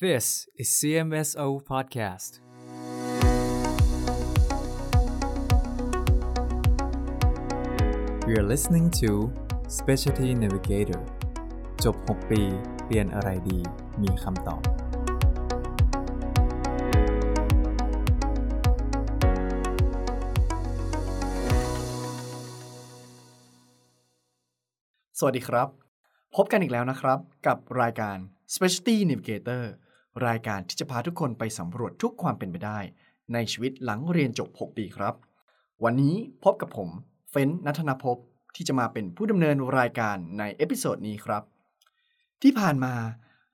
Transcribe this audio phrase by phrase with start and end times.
[0.00, 2.38] This is CMSO Podcast.
[8.24, 9.32] We are listening to
[9.78, 11.02] Specialty Navigator
[11.84, 12.42] จบ 6 ปี
[12.86, 13.58] เรียนอะไรดี
[14.02, 14.62] มีคำตอบ
[25.18, 25.68] สวัสดีครับ
[26.36, 28.16] พบกันอีกแล้วนะครับ กับรายการ
[28.54, 29.64] Specialty Navigator
[30.26, 32.78] รายการที่จะพาทุกคนไปสำรวจทุกความเป็นไปได้
[33.32, 35.14] ในชีวิตหลังเรียนจบ 6 ปีครับ
[35.84, 36.88] วันนี้พบกับผม
[37.30, 38.16] เฟ้นนัทนภพ
[38.54, 41.42] ที่จะมาเป็นผู้ดำเนินรายการใน episode นี้ครับ
[42.42, 42.94] ที่ผ่านมา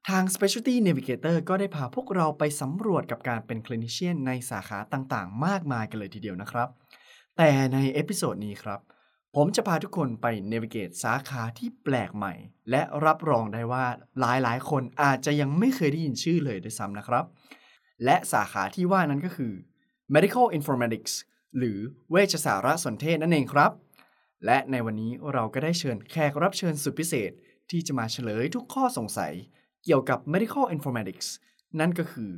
[0.09, 6.69] ทาง Specialty Navigator ก็ได้พาพวกเราไปสำรวจกับการเป็น clinician ในสาขาต่างๆ มากมายกันเลยทีเดียวนะครับ
[7.37, 8.81] แต่ใน episode นี้ครับ
[9.39, 12.35] ผมจะพาทุกคนไป navigate สาขาที่แปลกใหม่
[12.71, 13.87] และรับรองได้ว่า
[14.21, 17.25] หลายๆ คนอาจจะยังไม่เคยได้ยินชื่อเลยด้วยซ้ำนะครับ
[18.05, 19.53] และสาขาที่ว่านั้นก็คือ
[20.15, 21.13] medical informatics
[21.59, 21.79] หรือ
[22.11, 23.73] เวชสารสนเทศนั่นเองครับ
[24.45, 27.31] และในวันนี้เราก็ได้เชิญแขกรับเชิญสุดพิเศษ
[27.71, 29.33] ที่จะมาเฉลยทุกข้อสงสัย
[29.85, 31.29] เกี่ยวกับ medical informatics
[31.81, 32.33] นั่นก็คือ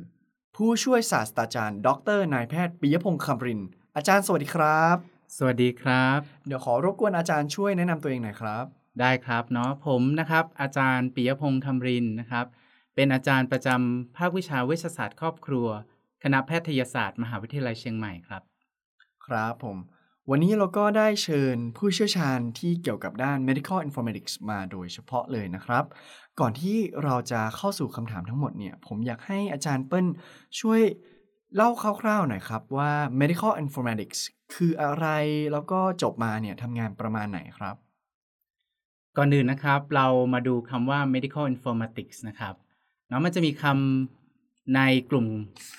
[0.55, 3.61] ผู้ช่วยศาสตราจารย์ ดรนายแพทย์ปิยพงศ์คำริน
[3.95, 8.65] อาจารย์สวัสดีครับ สวัสดีครับ เดี๋ยวขอรบกวนอาจารย์ช่วยแนะนำตัวเองหน่อยครับ
[8.99, 12.45] ได้ครับเนาะผมนะครับ อาจารย์ปิยพงศ์คำรินนะครับ
[12.95, 15.67] เป็นอาจารย์ประจำภาควิชาเวชศาสตร์ครอบครัว
[16.23, 18.41] คณะแพทยศาสตร์ มหาวิทยาลัยเชียงใหม่ครับ
[19.25, 19.77] ครับผม
[20.29, 25.85] วันนี้เราก็ได้เชิญผู้เชี่ยวชาญที่เกี่ยวกับด้าน medical informatics มาโดยเฉพาะเลยนะครับ
[26.39, 30.07] ก่อนที่เราจะเข้าสู่คำถามทั้งหมดเนี่ย ผมอยากให้อาจารย์เปิ้ล
[30.59, 30.81] ช่วย
[31.55, 31.69] เล่า
[32.01, 34.19] คร่าวๆหน่อยครับว่า medical informatics
[34.53, 35.07] คืออะไร
[35.51, 37.75] แล้วก็จบมาเนี่ยทำงานประมาณไหนครับ
[39.17, 42.55] ก่อนอื่นนะครับ เรามาดูคำว่า medical informatics นะครับ
[43.07, 45.27] เนาะมันจะมีคำในกลุ่ม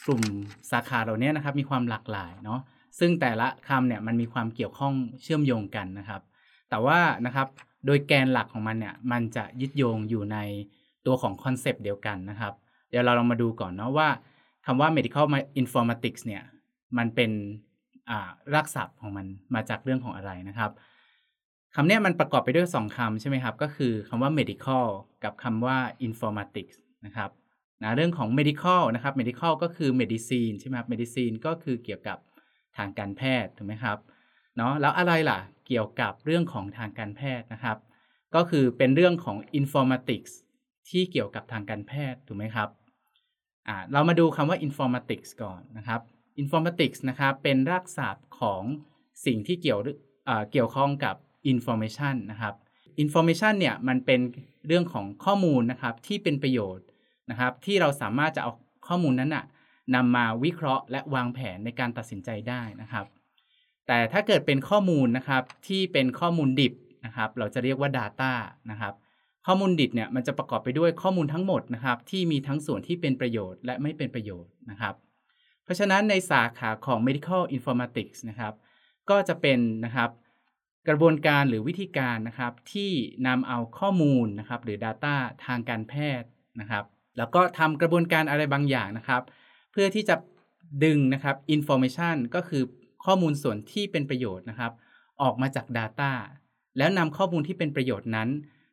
[0.06, 0.22] กลุ่ม
[0.70, 2.60] สาขาเหล่านี้นะครับ มีความหลากหลายเนาะ
[2.98, 6.22] ซึ่งแต่ละคำเนี่ยมันมีความเกี่ยวข้องเชื่อมโยงกันนะครับ
[6.70, 7.48] แต่ว่านะครับ
[7.86, 10.38] โดยแกนหลักของมันเนี่ยมันจะยึดโยงอยู่ใน
[11.06, 12.54] ตัวของคอนเซปต์เดียวกันนะครับ
[12.90, 14.08] เดี๋ยวเราลองมาดูก่อนเนาะว่า
[14.66, 15.26] คำว่า medical
[15.60, 16.42] informatics เนี่ย
[16.98, 17.30] มันเป็น
[18.54, 20.70] รากศัพท์ของมันมาจากเรื่องของอะไรนะครับ
[21.74, 24.86] คำนี้มันประกอบไปด้วย 2คำใช่ไหมครับ ก็คือคำว่า medical
[25.24, 26.76] กับคำว่า informatics
[27.06, 27.30] นะครับ
[27.82, 32.18] นะเรื่องของ medical นะครับ medical ก็คือ medicine ใช่ไหมครับ medicine ก็คือเกี่ยวกับ
[32.76, 33.98] ทางการแพทย์ถูกไหมครับ
[34.56, 37.78] เนาะแล้วอะไรล่ะเกี่ยวกับเรื่องของทางการแพทย์นะครับ
[38.34, 40.32] ก็คือเป็นเรื่องของ informatics
[40.88, 42.68] ที่เกี่ยวกับทางการแพทย์ถูกไหมครับ
[43.68, 46.00] อ่าเรามาดูคำว่า informatics ก่อนนะครับ
[46.42, 48.62] informatics นะครับเป็นรากศัพท์ของ
[49.26, 49.80] สิ่งที่เกี่ยว
[50.52, 51.16] เกี่ยวข้องกับ
[51.52, 52.54] information นะครับ
[53.02, 54.20] information เนี่ยมันเป็น
[54.66, 56.86] เรื่องของข้อมูลนะครับที่เป็นประโยชน์
[57.30, 58.50] นะครับ ที่เราสามารถจะเอา
[58.88, 59.44] ข้อมูลนั้นนะ
[59.94, 63.06] นำมาวิเคราะห์และวางแผนในการตัดสินใจได้นะครับ
[63.86, 68.32] แต่ถ้าเกิดเป็นข้อมูลนะครับที่เป็นข้อมูลดิบนะครับ เราจะเรียกว่า Data
[68.70, 68.94] นะครับ
[69.46, 74.94] ข้อมูลดิบเนี่ยมันจะประกอบไปด้วยข้อมูลทั้งหมดนะครับ ที่มีทั้งส่วนที่เป็นประโยชน์และไม่เป็นประโยชน์นะครับ
[75.68, 78.54] เพราะฉะนั้นในสาขาของ medical informatics นะครับ
[79.10, 80.10] ก็จะเป็นนะครับ
[80.88, 82.90] กระบวนการหรือวิธีการนะครับที่
[83.26, 85.14] นำเอาข้อมูลนะครับหรือ Data
[85.46, 86.28] ทางการแพทย์
[86.60, 86.84] นะครับ
[87.18, 89.22] แล้วก็ทำกระบวนการอะไรบางอย่างนะครับ
[89.72, 90.16] เพื่อที่จะ
[90.84, 92.62] ดึงนะครับ information ก็คือ
[93.04, 94.72] ข้อมูลส่วนที่เป็นประโยชน์นะครับ
[95.22, 96.12] ออกมาจาก Data
[96.78, 98.28] แล้วนำข้อมูลที่เป็นประโยชน์นั้น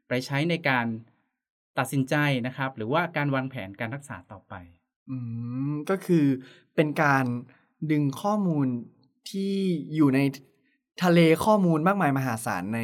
[0.08, 0.86] ไปใช้ในการ
[1.78, 2.16] ตัดสินใจ
[2.48, 4.54] นะครับ หรือว่าการวางแผนการรักษาต่อไป
[5.10, 5.16] อื
[5.72, 6.26] มก็คือ
[6.76, 7.26] เป็นการ
[7.92, 8.68] ดึงข้อมูล
[9.30, 9.54] ที่
[9.96, 10.20] อยู่ใน
[11.04, 12.82] ทะเลข้อมูลมากมายมหาศาลใน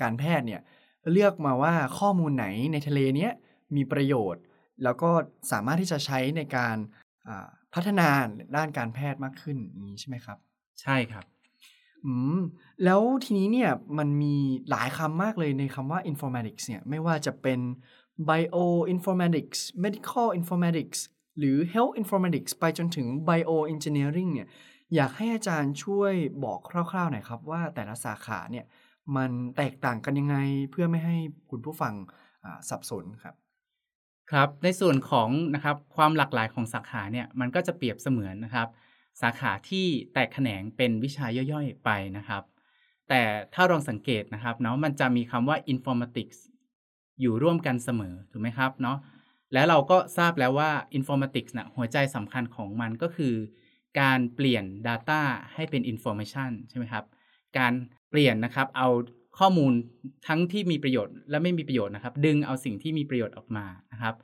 [0.00, 0.62] การแพทย์เนี่ย
[1.12, 3.32] เลือกมาว่าข้อมูลไหนในทะเลเนี้ย
[3.76, 4.42] มีประโยชน์
[4.82, 5.10] แล้วก็
[5.52, 6.76] สามารถที่จะใช้ในการ
[7.74, 8.08] พัฒนา
[8.56, 10.38] ด้านการแพทย์มากขึ้นอย่างนี้ใช่ไหมครับ
[10.82, 11.24] ใช่ครับ
[12.04, 12.40] อืม
[12.84, 14.34] แล้วทีนี้เนี่ยมันมี
[14.70, 17.60] หลายคำมากเลยในคำว่า informatics เนี่ยไม่ว่าจะเป็น
[18.28, 18.56] bio
[18.92, 20.98] informatics medical informatics
[21.38, 24.48] หรือ health informatics ไปจนถึง bio engineering เนี่ย
[24.94, 26.12] อยากให้อาจารย์ช่วย
[26.44, 28.64] บอกคร่าวๆหน่อยครับ ว่าแต่ละสาขาเนี่ย
[29.16, 30.36] มันแตกต่างกันยังไง
[30.70, 31.16] เพื่อไม่ให้
[31.50, 31.94] คุณผู้ฟัง
[32.68, 33.34] สับสนครับ
[34.32, 38.68] ครับในส่วนของนะครับความหลากหลายของสาขาเนี่ยมันก็จะเปรียบเสมือนนะครับ
[39.22, 42.42] สาขาที่แตกแขนงเป็นวิชาย่อยๆไปนะครับ
[43.08, 43.22] แต่
[43.54, 46.38] ถ้าลองสังเกตนะครับเนาะมันจะมีคำว่า informatics
[47.20, 48.98] อยู่ร่วมกันเสมอถูกไหมครับเนาะ
[49.52, 53.34] และเราก็ทราบแล้วว่า informatics นะหัวใจสำคัญของมันก็คือ
[54.00, 55.22] การเปลี่ยน Data
[55.54, 57.04] ให้เป็น Information ใช่ไหมครับ
[57.58, 57.72] การ
[58.10, 58.88] เปลี่ยนนะครับ เอา
[59.38, 59.72] ข้อมูล
[60.26, 64.14] ทั้งที่มีประโยชน์และไม่มีประโยชน์นะครับ ดึงเอาสิ่งที่มีประโยชน์ออกมานะครับ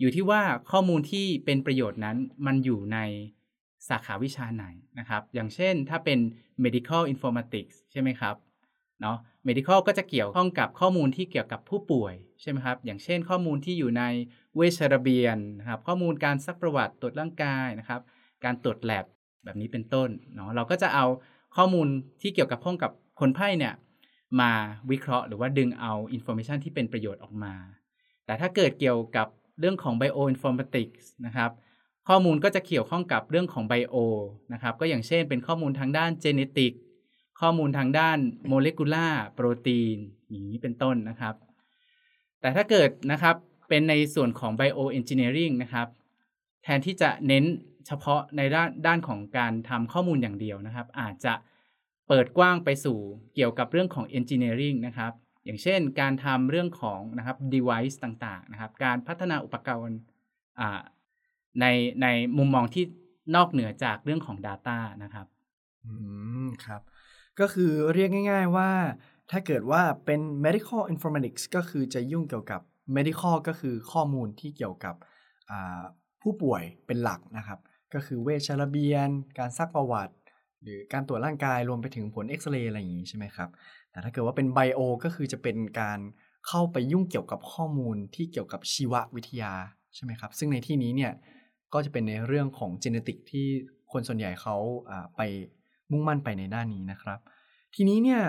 [0.00, 2.98] อยู่ที่ว่าข้อมูลที่เป็นประโยชน์นั้นมันอยู่ใน
[3.88, 4.64] สาขาวิชาไหน
[4.98, 6.18] นะครับ อย่างเช่นถ้าเป็น
[6.64, 8.34] medical informatics ใช่ไหมครับ
[9.02, 14.02] เนาะ medical ก็จะเกี่ยวข้องกับข้อมูลที่เกี่ยวกับผู้ป่วยใช่ไหมครับ อย่างเช่นข้อมูลที่อยู่ใน
[14.56, 18.00] เวชระเบียนนะครับ ข้อมูลการซักประวัติตรวจร่างกายนะครับ
[18.44, 19.04] การตรวจแลบ
[19.44, 21.06] แบบนี้เป็นต้นเนาะ เราก็จะเอา
[21.56, 21.86] ข้อมูล
[22.22, 22.90] ที่เกี่ยวกับข้องกับ
[23.20, 23.74] คนไข้เนี่ย
[24.40, 24.52] มา
[24.90, 27.54] วิเคราะห์หรือว่าดึงเอา information ที่เป็นประโยชน์ออกมา
[28.26, 29.28] แต่ถ้าเกิดเกี่ยวกับ
[29.60, 31.50] เรื่องของ bioinformatics นะครับ
[32.08, 33.96] ข้อมูลก็จะเกี่ยวข้องกับเรื่องของ bio
[34.52, 36.72] นะครับ ก็อย่างเช่นเป็นข้อมูลทางด้าน genetic
[37.42, 38.18] ข้อมูลทางด้าน
[38.48, 39.96] molecular โปรตีน
[40.30, 41.34] อย่างนี้เป็นต้นนะครับ
[42.40, 43.36] แต่ถ้าเกิดนะครับ
[43.68, 45.88] เป็นในส่วนของ bioengineering นะครับ
[46.62, 47.44] แทนที่จะเน้น
[47.86, 51.34] เฉพาะในด้านด้านของการทำข้อมูลอย่างเดียวนะครับ อาจจะ
[52.08, 52.98] เปิดกว้างไปสู่
[53.34, 55.12] เกี่ยวกับเรื่องของ engineering นะครับ
[55.44, 59.98] อย่างเช่นการทำเรื่องของนะครับ device ต่างๆนะครับ การพัฒนาอุปกรณ์
[61.60, 61.66] ใน
[62.02, 62.06] ใน
[62.38, 62.84] มุมมองที่
[63.36, 65.26] นอกเหนือจากเรื่องของ Data นะครับ
[65.84, 65.92] อื
[66.46, 66.80] ม ครับ
[67.40, 68.70] ก็คือเรียกง่าย ๆว่า
[69.30, 72.60] ถ้าเกิดว่าเป็น medical informatics ก็คือจะยุ่งเกี่ยวกับ
[72.96, 74.94] medical ก็คือข้อมูลที่เกี่ยวกับ
[76.22, 77.58] ผู้ป่วยเป็นหลักนะครับ
[77.94, 79.08] ก็คือเวชระเบียน
[79.38, 80.14] การซักประวัติ
[80.62, 83.48] หรือการตรวจร่างกายรวมไปถึงผลเอ็กซเรย์อะไรอย่างนี้ใช่ไหมครับ
[83.90, 85.98] แต่ถ้าเกิดว่าเป็นไบโอก็คือจะเป็นการ
[86.48, 89.52] เข้าไปยุ่งเกี่ยวกับข้อมูลที่เกี่ยวกับชีววิทยา
[89.94, 91.12] ใช่ไหมครับ ซึ่งในที่นี้เนี่ย
[91.72, 93.46] ก็จะเป็นในเรื่องของจีเนติกที่
[93.92, 94.56] คนส่วนใหญ่เขา
[95.16, 95.20] ไป
[95.92, 97.18] มุ่งมั่นไปในด้านนี้นะครับ
[97.74, 98.22] ทีนี้เนี่ย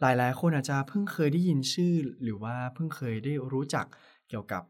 [0.00, 3.86] หลายๆ คนอาจจะเพิ่งเคยได้ยินชื่อ หรือว่าเพิ่งเคยได้รู้จัก
[4.28, 4.62] เกี่ยวกับ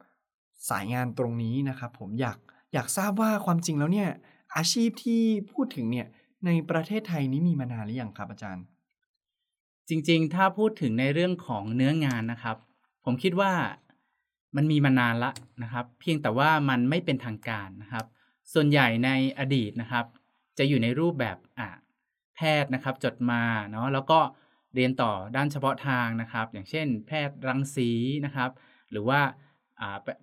[0.71, 2.39] สายงานตรงนี้นะครับ ผมอยาก
[2.75, 4.11] อยากทราบว่าความจริงแล้วเนี่ย
[4.57, 6.07] อาชีพที่พูดถึงเนี่ย
[6.47, 8.65] ในประเทศไทยนี้มีมานานหรือยังครับอาจารย์
[9.89, 12.57] จริงๆ ถ้าพูดถึงในเรื่องของเนื้องานนะครับ
[13.05, 13.53] ผมคิดว่า
[14.57, 15.31] มันมีมานานละ
[15.63, 18.07] นะครับ เพียงแต่ว่ามันไม่เป็นทางการนะครับ
[18.53, 20.05] ส่วนใหญ่ในอดีตนะครับ
[20.59, 21.69] จะอยู่ในรูปแบบอ่า
[22.37, 24.19] แพทย์นะครับจดมาเนาะแล้วก็
[24.75, 27.91] เรียนต่อด้านเฉพาะทางนะครับ อย่างเช่น แพทย์รังสี
[28.25, 28.51] นะครับ
[28.91, 29.21] หรือว่า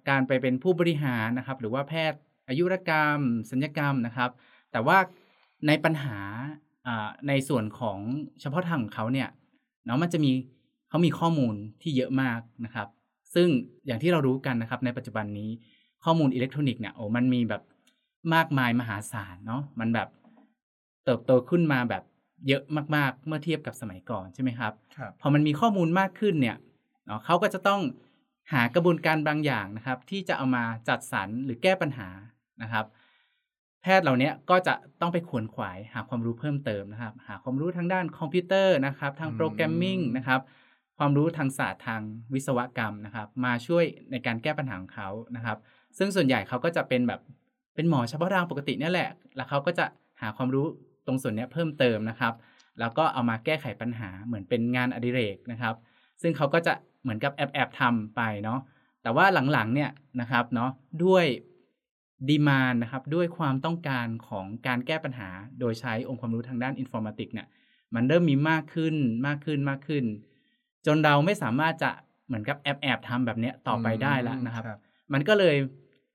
[0.09, 3.19] การไปเป็นผู้บริหารนะครับ หรือว่าแพทย์อายุรกรรม
[3.51, 4.31] สัญญกรรมนะครับ
[4.71, 4.97] แต่ว่า
[5.67, 6.17] ในปัญหา
[7.27, 7.99] ในส่วนของ
[8.41, 9.29] เฉพาะทางของเขาเนี่ย
[9.85, 10.31] เนาะมันจะมี
[10.89, 12.87] เขามีข้อมูลที่เยอะมากนะครับ
[13.33, 13.47] ซึ่ง
[13.85, 15.49] อย่างที่เรารู้กันนะครับ ในปัจจุบันนี้
[16.03, 17.63] ข้อมูลอิเล็กทรอนิกส์เนี่ยโอ้มันมีแบบ
[18.33, 20.07] มากมายมหาศาลเนาะมันแบบ
[21.05, 22.03] เติบโตขึ้นมาแบบ
[22.47, 22.63] เยอะ
[22.95, 26.57] มากๆ เมื่อเทียบกับสมัยก่อนใช่ไหมครับครับพอมันมีข้อมูลมากขึ้นเนี่ย
[27.05, 27.81] เนาะเขาก็จะต้อง
[28.53, 32.09] หากระบวนการบางอย่างนะครับ ที่จะเอามาจัดสรรหรือแก้ปัญหา
[32.63, 32.85] นะครับ
[33.81, 40.41] แพทย์เหล่านี้ก็จะต้องไปขวนขวายหาความรู้เพิ่มเติมนะครับ หาความรู้ทางด้านคอมพิวเตอร์นะครับ ทาง programming นะครับ
[40.97, 42.01] ความรู้ทางศาสตร์ทาง
[42.33, 45.57] วิศวกรรมนะครับ มาช่วยในการแก้ปัญหาของเขานะครับ
[45.97, 47.21] ซึ่งส่วนใหญ่เขาก็จะเป็นแบบ
[47.75, 49.85] เป็นหมอเฉพาะทางปกตินี่แหละ แล้วเขาก็จะ
[50.21, 50.65] หาความรู้
[51.05, 52.33] ตรงส่วนนี้เพิ่มเติมนะครับ
[52.79, 55.75] แล้วก็เอามาแก้ไขปัญหาเหมือนเป็นงานอดิเรกนะครับ
[56.21, 58.59] ซึ่งเขาก็จะเหมือนกับแอบแอบทำไปเนาะ
[59.03, 60.71] แต่ว่าหลังๆเนี่ยนะครับเนาะ
[61.05, 61.25] ด้วย
[62.29, 67.47] demand นะครับด้วยความต้องการของการแก้ปัญหา โดยใช้องค์ความรู้ทางด้าน informatics เนี่ย
[67.95, 68.95] มันเริ่มมีมากขึ้น
[69.27, 70.03] มากขึ้นมากขึ้น
[70.85, 71.91] จนเราไม่สามารถจะ
[72.27, 74.65] เหมือนกับแอบแอบทำแบบนี้ต่อไปได้แล้วนะครับ
[75.13, 75.55] มันก็เลย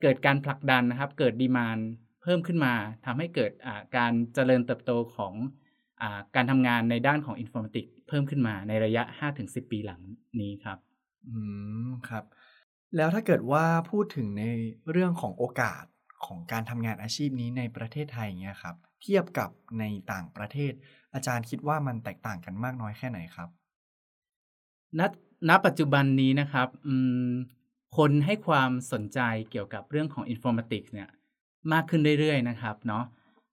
[0.03, 2.75] เกิดการผลักดันนะครับ เกิด demand เพิ่มขึ้นมา
[3.07, 3.53] ทำให้เกิด
[3.97, 5.35] การเจริญเติบโตของ
[6.03, 6.05] อ
[6.37, 9.03] การทำงานในด้านของ informatics เพิ่มขึ้นมาในระยะ
[9.37, 10.01] 5-10 ปีหลัง
[10.41, 10.79] นี้ครับ
[11.29, 11.39] อื
[11.87, 12.25] มครับ
[12.97, 14.45] แล้วถ้าเกิดว่าพูดถึงใน
[14.91, 15.85] เรื่องของโอกาส
[16.27, 20.73] ของการทำงานอาชีพนี้ในประเทศไทยเงี้ยครับ เทียบกับในต่างประเทศ
[21.15, 23.49] อาจารย์คิดว่ามันแตกต่างกันมากน้อยแค่ไหนครับ
[24.99, 25.01] ณ
[25.49, 26.69] ณปัจจุบันนี้นะครับ
[27.97, 31.09] คนให้ความสนใจเกี่ยวกับเรื่องของอินโฟมติกส์เนี่ย
[31.73, 33.05] มากขึ้นเรื่อยๆนะครับเนาะ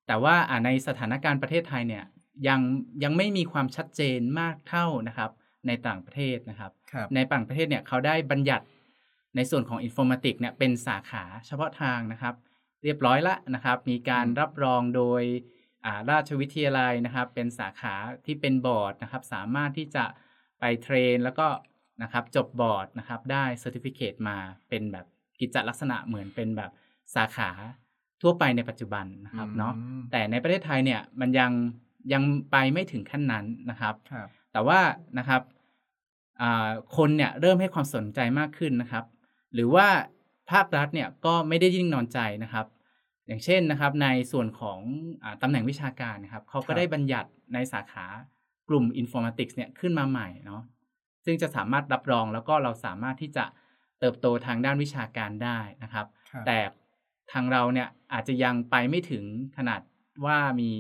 [0.08, 2.04] แต่ว่าในสถานการณ์ประเทศไทยเนี่ย
[2.48, 2.62] ยัง
[3.04, 5.32] ยังไม่มีความชัดเจนมากเท่านะครับ
[5.68, 8.66] ในต่างประเทศนะครับรบในต่างประเทศเนี่ยเขาได้บัญญัติ
[9.36, 12.36] ในส่วนของ informatics เนี่ยเป็นสาขาเฉพาะทางนะครับ
[12.84, 15.24] เรียบร้อยละนะครับ มีการรับรองโดย
[16.10, 17.94] ราชวิทยาลัยนะครับ เป็นสาขา
[18.26, 20.06] ที่เป็นบอร์ดนะครับ สามารถที่จะ
[20.60, 21.48] ไป train แล้วก็
[22.04, 24.38] นะครับจบบอร์ดนะครับได้ certificate มา
[24.70, 25.06] เป็นแบบ
[25.40, 26.72] กิจลักษณะเหมือนเป็นแบบ
[27.16, 27.50] สาขา
[28.24, 29.74] ทั่วไปในปัจจุบันนะครับเนาะ
[30.12, 31.52] แต่ในประเทศไทยเนี่ยมันยัง
[32.14, 34.80] ยังไปไม่ถึงขั้นนั้นนะครับรบแต่ว่า
[35.20, 35.42] นะครับ
[36.98, 39.06] คนเนี่ยเริ่มให้ความสนใจมากขึ้นนะครับ
[39.54, 39.88] หรือว่า
[40.52, 42.66] ภาครัฐเนี่ยก็ไม่ได้ยิ่งนอนใจนะครับ
[43.28, 44.80] อย่างเช่นนะครับ ในส่วนของ
[45.24, 48.06] อตำแหน่งวิชาการนะครับเขาก็ได้บัญญัติในสาขา
[48.70, 50.62] กลุ่ม Informatics เนี่ยขึ้นมาใหม่เนาะ
[51.26, 53.46] ซึ่งจะสามารถรับรองแล้วก็เราสามารถที่จะ
[54.00, 56.58] เติบโตทางด้านวิชาการได้นะครับครับแต่
[57.32, 59.24] ทางเราเนี่ยอาจจะยังไปไม่ถึง
[59.58, 59.82] ขนาด
[60.26, 60.72] ว่ามี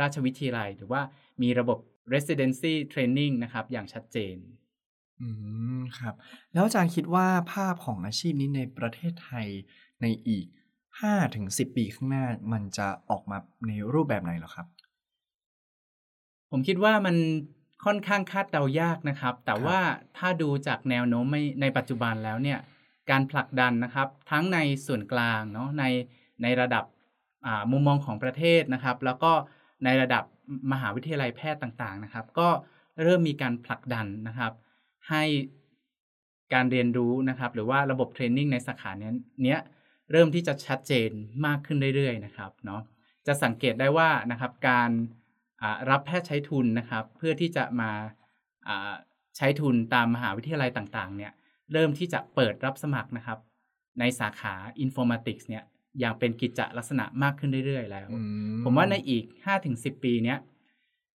[0.00, 1.02] ราชวิทยาลัย หรือว่า
[1.42, 1.78] มีระบบ
[2.14, 4.36] residency training นะครับอย่างชัดเจน
[5.20, 5.28] อื
[5.78, 6.14] มครับ
[6.52, 9.46] แล้วอาจารย์คิดว่าภาพของอาชีพนี้ในประเทศไทย
[10.02, 10.46] ในอีก
[10.90, 14.66] 5ถึง10 ปีข้างหน้ามันจะออกมาในรูปแบบไหนเหรอครับ
[16.50, 17.16] ผมคิดว่ามัน
[17.84, 19.78] ค่อนข้างคาดเดายากนะครับ แต่ว่า
[20.18, 22.58] ถ้าดูจากแนวโน้มไม่ในปัจจุบันแล้วเนี่ย
[23.10, 25.84] การผลักดันนะครับ ทั้งในส่วนกลางเนาะใน
[26.42, 26.84] ในระดับ
[27.72, 29.32] มุมมองของประเทศนะครับ แล้วก็
[29.84, 30.24] ในระดับ
[30.72, 32.48] มหาวิทยาลัยแพทย์ต่างๆนะครับ ก็
[33.02, 34.52] เริ่มมีการผลักดันนะครับ
[35.10, 35.24] ให้
[36.54, 39.12] การเรียนรู้นะครับ หรือว่าระบบเทรนนิ่งในสาขาเนี้ย
[39.44, 39.60] เนี้ย
[40.12, 41.10] เริ่มที่จะชัดเจน
[41.46, 42.82] มากขึ้นเรื่อยๆนะครับเนาะ
[43.26, 44.90] จะสังเกตได้ว่านะครับการ
[45.90, 47.90] รับแพทย์ใช้ทุนนะครับ เพื่อที่จะมา
[48.68, 48.94] อ่า
[49.36, 51.32] ใช้ทุนตามมหาวิทยาลัยต่างๆ เนี่ย
[51.72, 53.38] เริ่มที่จะเปิดรับสมัครนะครับ
[53.98, 54.54] ในสาขา
[54.84, 55.64] Informatics เนี่ย
[56.00, 58.20] อย่างเป็นกิจจลักษณะมากขึ้นเรื่อยๆ แล้วอื
[58.64, 59.24] ผมว่าในอีก
[59.64, 60.38] 5-10 ปีเนี้ย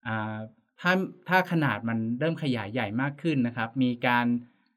[0.06, 0.38] อ่า
[0.80, 0.92] ถ้า
[1.28, 4.26] ถ้าขนาดมันเริ่มขยายใหญ่มากขึ้นนะครับ มีการ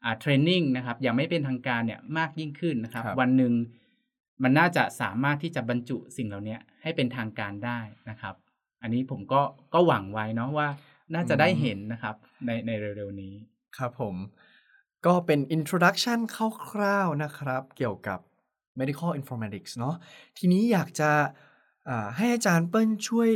[0.04, 3.54] อ่าเทรนนิ่งนะครับอย่างไม่เป็นทางการเนี่ยมากยิ่งขึ้นนะครับครับ วันหนึ่ง
[4.44, 8.36] มันน่าจะสามารถที่จะบรรจุสิ่งเหล่านี้ให้เป็นทางการได้นะครับ
[8.82, 9.42] อันนี้ผมก็
[9.74, 10.68] ก็หวังไว้เนาะว่า
[11.14, 13.34] น่าจะได้เห็นนะครับในในเร็วๆนี้
[13.78, 14.16] ครับผม
[15.06, 16.20] ก็เป็น introduction
[16.70, 18.20] คร่าวๆนะครับ เกี่ยวกับ
[18.80, 19.96] medical informatics เนาะ
[20.38, 21.12] ทีนี้อยากจะ
[21.90, 23.30] อ่าให้อาจารย์เปิ้ลช่วย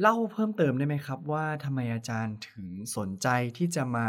[0.00, 4.06] เล่าเพิ่มเติมได้ไหมครับ ว่าทำไมอาจารย์ถึงสนใจที่จะมา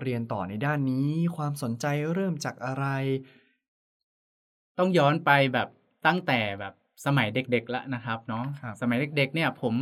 [0.00, 2.86] เรียนต่อในด้านนี้ ความสนใจเริ่มจากอะไร
[4.78, 5.68] ต้องย้อนไปแบบ
[6.06, 6.74] ตั้งแต่แบบ
[7.06, 9.74] สมัยเด็กๆแล้วนะครับเนาะครับสมัยเด็กๆเนี่ยผม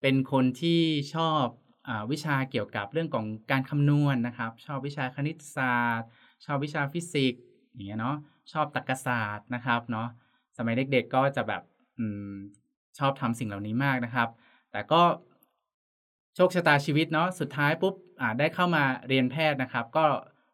[0.00, 0.80] เป็นคนที่
[1.14, 1.69] ชอบอา
[2.10, 6.08] วิชาเกี่ยวกับเรื่องของการคำนวณนะครับ ชอบวิชาคณิตศาสตร์
[6.44, 8.16] ชอบวิชาฟิสิกส์อย่างเงี้ยเนาะ
[8.52, 10.08] ชอบตรรกศาสตร์นะครับเนาะ
[10.56, 11.62] สมัยเด็กๆก็จะแบบ
[11.98, 12.00] อ
[12.98, 14.28] ชอบทำสิ่งเหล่านี้มากนะครับ
[14.72, 15.02] แต่ก็
[16.34, 17.94] โชคชะตาชีวิตเนาะสุดท้ายปุ๊บ
[18.38, 20.04] ได้เข้ามาเรียนแพทย์นะครับ ก็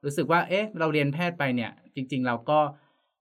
[0.04, 2.58] รู้สึกว่าเอ๊ะเราเรียนแพทย์ไปเนี่ย จริง ๆ เราก็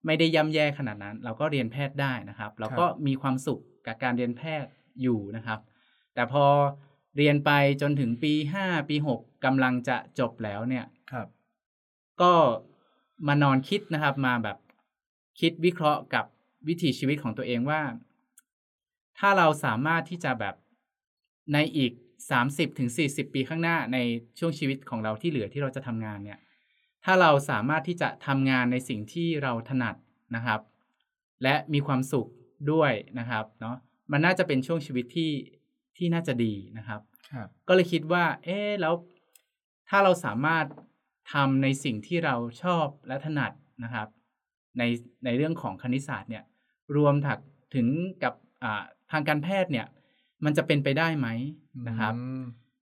[0.05, 4.69] ไม่ได้ย่ำแย่ขนาดนั้น เราก็เรียนแพทย์ได้นะครับ เราก็มีความสุขกับการเรียนแพทย์
[5.01, 5.59] อยู่นะครับ
[6.13, 6.45] แต่พอ
[7.17, 11.27] เรียนไปจนถึงปีห้าปีหกกำลังจะจบแล้วเนี่ยครับ
[12.22, 12.34] ก็
[13.27, 14.57] มานอนคิดนะครับ มาแบบ
[15.39, 16.25] คิดวิเคราะห์กับ
[16.67, 17.81] วิถีชีวิตของตัวเองว่า
[19.19, 20.55] ถ้าเราสามารถที่จะแบบ
[21.53, 21.91] ในอีก
[22.31, 23.98] สามสิบถึงสี่สิบปีข้างหน้าใน
[24.39, 26.39] ช่วงชีวิตของเราที่เหลือที่เราจะทำงานเนี่ย
[27.05, 29.95] ถ้าเราสามารถที่จะทำงานในสิ่งที่เราถนัด
[30.36, 30.62] นะครับ
[31.43, 32.27] และมีความสุข
[32.72, 33.75] ด้วยนะครับเนาะ
[34.12, 35.31] มันน่าจะเป็นช่วงชีวิตที่
[35.97, 38.93] ที่น่าจะดีนะครับครับ ก็เลยคิดว่า เอ๊ะแล้ว
[39.89, 40.65] ถ้าเราสามารถ
[41.33, 43.51] ทำในสิ่งที่เราชอบและถนัด
[43.83, 44.07] นะครับ
[44.77, 44.83] ใน
[45.25, 46.43] ในเรื่องของคณิตศาสตร์เนี่ย
[46.95, 47.39] รวมถัก
[47.75, 47.87] ถึง
[48.23, 48.33] กับ
[48.63, 49.87] อ่าทางการแพทย์เนี่ย
[50.45, 51.27] มันจะเป็นไปได้ไหม
[51.87, 52.41] นะครับอืม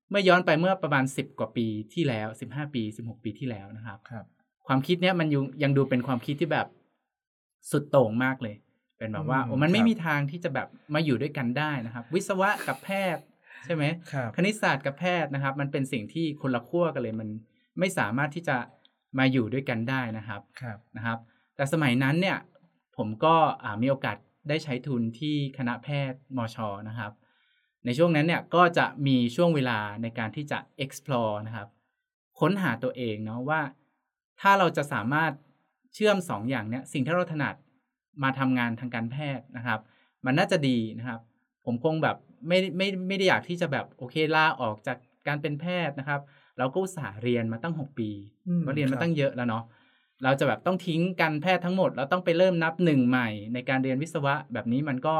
[0.10, 4.26] เมื่อย้อนไปเมื่อประมาณ10กว่าปีที่แล้ว15ปี16ปีที่แล้วนะครับครับ
[4.68, 6.68] ความคิดเนี้ยมันยังยังดูเป็นความคิดที่แบบ
[7.72, 8.56] สุดโต่งมากเลย
[9.04, 13.24] เป็นแบบว่าอืมโอ้มันคไม่รับมีทางที่จะแบบมาอยู่ด้วยกันได้นะครับ วิศวะกับแพทย์
[13.66, 13.84] ใช่ไหม
[14.14, 17.30] ครับคณิตศาสตร์กับแพทย์นะครับ มันเป็นสิ่งที่คนละขั้วกันเลยมัน
[17.80, 18.58] ไม่สามารถที่จะ
[19.20, 21.18] มาอยู่ด้วยกันได้นะครับครับนะครับ
[21.56, 22.38] แต่สมัยนั้นเนี่ย
[22.98, 24.18] ผมก็อ่ามีโอกาส
[24.50, 26.58] ได้ใช้ทุนที่คณะแพทย์มช
[26.90, 27.12] นะครับ
[27.86, 31.68] ในช่วงนั้นเนี่ยก็จะมีช่วงเวลาในการที่จะ explore นะครับ
[32.40, 33.62] ค้นหาตัวเองเนาะว่า
[34.42, 35.32] ถ้าเราจะสามารถ
[35.94, 37.56] เชื่อมสองอย่างเนี้ยสิ่งที่เราถนัด
[38.24, 39.80] มาทำงานทางการแพทย์นะครับ
[40.26, 41.20] มันน่าจะดีนะครับ
[41.66, 42.18] ผมคงแบบ
[42.48, 46.22] ไม่ไม่ไม่ได้อยากที่จะแบบโอเคลาออกจากการเป็นแพทย์นะครับ
[46.58, 48.10] เราก็อุตส่าห์เรียนมาตั้ง6ปี
[48.48, 49.64] อืมก็เรียนครัมาบตั้งเยอะแล้วเนาะ
[50.24, 55.16] เราจะแบบต้องทิ้งการแพทย์ทั้งหมด เราต้องไปเริ่มนับหนึ่งใหม่ ในการเรียนวิศวะแบบนี้มันก็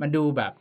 [0.00, 0.52] มันดูแบบ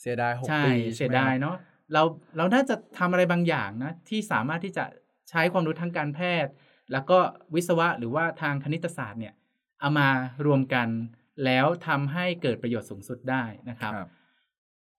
[0.00, 1.56] เสียดายหกใช่ปีเสียใช่ไหมดายครับเนาะ
[1.92, 2.02] เรา
[2.36, 4.84] เราน่าจะทำอะไรบางอย่างนะที่สามารถที่จะ
[5.30, 6.52] ใช้ความรู้ทางการแพทย์
[6.92, 7.18] แล้วก็
[7.54, 9.34] วิศวะหรือว่าทางคณิตศาสตร์เนี่ย
[9.80, 10.08] เอามา
[10.46, 10.88] รวมกัน
[11.44, 14.08] แล้วทำให้เกิดประโยชน์สูงสุดได้นะครับครับ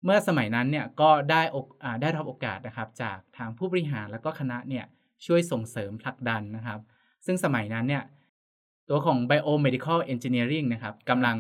[0.05, 4.85] เมื่อสมัยนั้นเนี่ยก็ได้อกอาได้รับโอกาสนะครับ จากทางผู้บริหารแล้วก็คณะเนี่ย
[5.27, 6.81] ช่วยส่งเสริมผลักดันนะครับ
[7.27, 8.05] ซึ่งสมัยนั้นเนี่ย
[8.89, 11.37] ตัวของ biomedical engineering นะครับกำลัง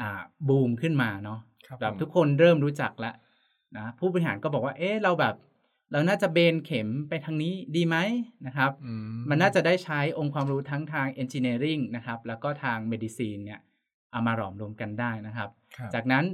[0.00, 3.14] อ่าบูมขึ้นมาเนาะครับแบบผมทุกคนเริ่มรู้จักแล้ว
[3.76, 5.34] นะผู้บริหารก็บอกว่า เอ๊ะเราแบบ
[5.92, 7.96] เราน่าจะเบนเข็มไปทางนี้ดีไหม
[8.46, 8.92] นะครับอื
[9.30, 13.60] มันน่าจะได้ใช้องค์ความรู้ทั้งทาง engineering นะครับ แล้วก็ทาง medicine เนี่ย
[14.12, 16.24] เอามาหลอมรวมกันได้นะครับครับจากนั้น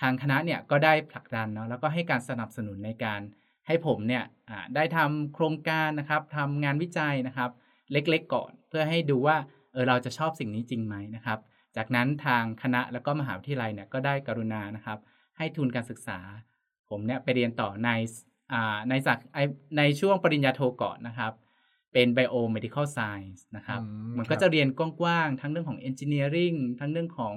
[0.00, 3.20] ทางคณะเนี่ยก็ได้ผลักดันเนาะแล้วก็ให้การสนับสนุนในการ
[3.66, 7.50] ให้ผมเนี่ยอ่าได้ทำโครงการนะครับทำงานวิจัยนะครับ
[7.92, 9.36] เล็กๆก่อนเพื่อให้ดูว่า
[9.72, 11.38] เออเราจะชอบสิ่งนี้จริงไหมนะครับ
[11.76, 14.98] จากนั้นทางคณะแล้วก็มหาวิทยาลัยเนี่ยก็ได้กรุณานะครับ
[15.36, 16.18] ให้ทุนการศึกษา
[16.88, 18.27] ผมเนี่ยไปเรียนต่อในอ่า
[18.88, 19.18] ในสัก
[19.78, 21.32] ในช่วงปริญญาโทก่อนนะครับ
[21.92, 27.34] เป็น biomedical science นะครับอืมมันครัก็บจะเรียนกว้างๆ ทั้งเรื่องของ engineering ทั้งเรื่องของ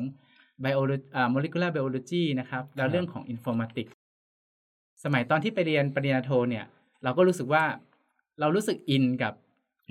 [0.64, 3.94] biology อ่า molecular biology นะครับ แล้วเรื่องของ informatics
[5.04, 6.66] สมัยตอนที่ไปเรียนปริญญาโทเนี่ย
[7.04, 7.64] เราก็รู้สึกว่า
[8.40, 9.34] เรารู้สึกอินกับ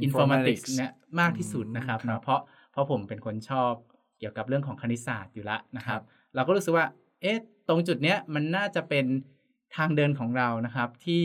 [0.05, 2.41] informatics เนี่ยมากที่สุดนะครับอืมครับเนาะเพราะ
[2.73, 3.73] เพราะผมเป็นคนชอบ
[4.19, 6.01] เกี่ยวกับเรื่องของคณิตศาสตร์อยู่แล้วนะครับ
[6.35, 6.87] เราก็รู้สึกว่า
[7.23, 9.07] เอ๊ะ ตรงจุดเนี้ยมันน่าจะเป็น
[9.77, 11.25] ทางเดินของเรานะครับที่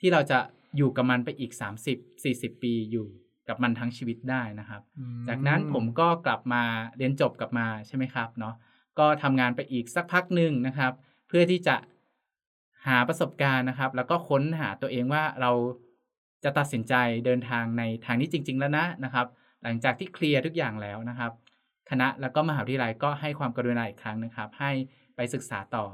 [0.00, 0.38] ที่เราจะ
[0.76, 1.52] อยู่กับมันไปอีก
[1.86, 3.06] 30 40 ปีอยู่
[3.48, 6.62] กับมันทั้งชีวิตได้นะครับอืมจากนั้นผมก็กลับมา
[6.96, 8.54] เรียนจบกลับมาใช่ไหมครับเนาะ
[8.98, 10.92] ก็ทำงานไปอีกสักพักหนึ่งนะครับ
[11.28, 11.76] เพื่อที่จะ
[12.86, 15.50] หาประสบการณ์นะครับ แล้วก็ค้นหาตัวเองว่าเรา
[16.44, 16.94] จะตัดสินใจ
[17.26, 19.26] เดินทางในทางนี้จริง ๆ แล้วนะนะครับ
[19.62, 21.32] หลังจากที่เคลียร์ทุกอย่างแล้วนะครับ
[21.90, 24.72] คณะแล้วก็มหาวิทยาลัยก็ให้ความกรุณาอีกครั้งนะครับ ให้
[25.16, 25.86] ไปศึกษาต่อ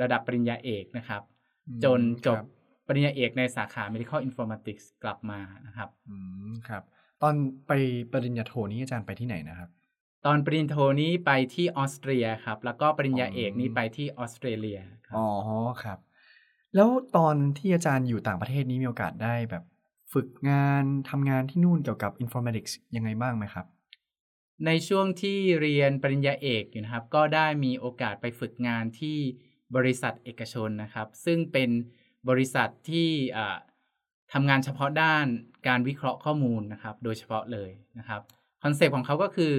[0.00, 1.22] ระดับปริญญาเอกนะครับ
[1.68, 2.46] อืมจนจบครับ
[2.88, 6.16] ปริญญาเอกในสาขา medical informatics กลับมานะครับอื
[6.48, 6.82] มครับ
[7.22, 7.34] ตอน
[7.66, 7.72] ไป
[8.12, 9.68] ปริญญาโทนี้อาจารย์ไปที่ไหนนะครับ
[10.26, 15.28] ตอนปริญญาโทนี้ไปที่ออสเตรียครับ แล้วก็ปริญญาเอกนี้อืมไปที่ออสเตรเลียครับอ๋อ
[15.82, 15.98] ครับ
[16.74, 19.64] แล้วตอนที่อาจารย์อยู่ต่างประเทศนี้มีโอกาสได้แบบ
[20.12, 23.66] ฝึกงานทำงานที่นู่นเกี่ยวกับ informatics ยังไงบ้างไหมครับ
[24.66, 29.18] ในช่วงที่เรียนปริญญาเอกอยู่นะครับ ก็ได้มีโอกาสไปฝึกงานที่
[29.76, 31.70] บริษัทเอกชนนะครับ ซึ่งเป็น
[32.28, 33.56] บริษัทที่อ่า
[34.32, 35.26] ทำงานเฉพาะด้าน
[35.68, 38.20] การวิเคราะห์ข้อมูลนะครับ โดยเฉพาะเลยนะครับ
[38.62, 39.52] concept ของเขาก็คือ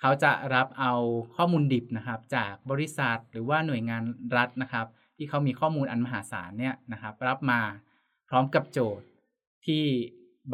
[0.00, 0.92] เขาจะรับเอา
[1.36, 4.02] ข้อมูลดิบนะครับ จากบริษัทหรือว่าหน่วยงาน
[4.36, 4.86] รัฐนะครับ
[5.16, 7.60] ที่เขามีข้อมูลอันมหาศาลเนี่ยนะครับ รับมา
[8.28, 9.06] พร้อมกับโจทย์
[9.66, 9.84] ที่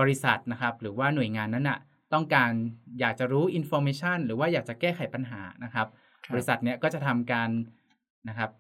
[0.00, 1.78] บริษัทนะครับ หรือว่าหน่วยงานนั้นน่ะ
[2.12, 2.50] ต้องการ
[3.00, 5.86] อยากจะรู้ information หรือว่าอยากจะแก้ไขปัญหานะครับ
[6.24, 7.50] ครับบริษัทเนี้ยก็จะทำการ
[8.28, 8.50] นะครับ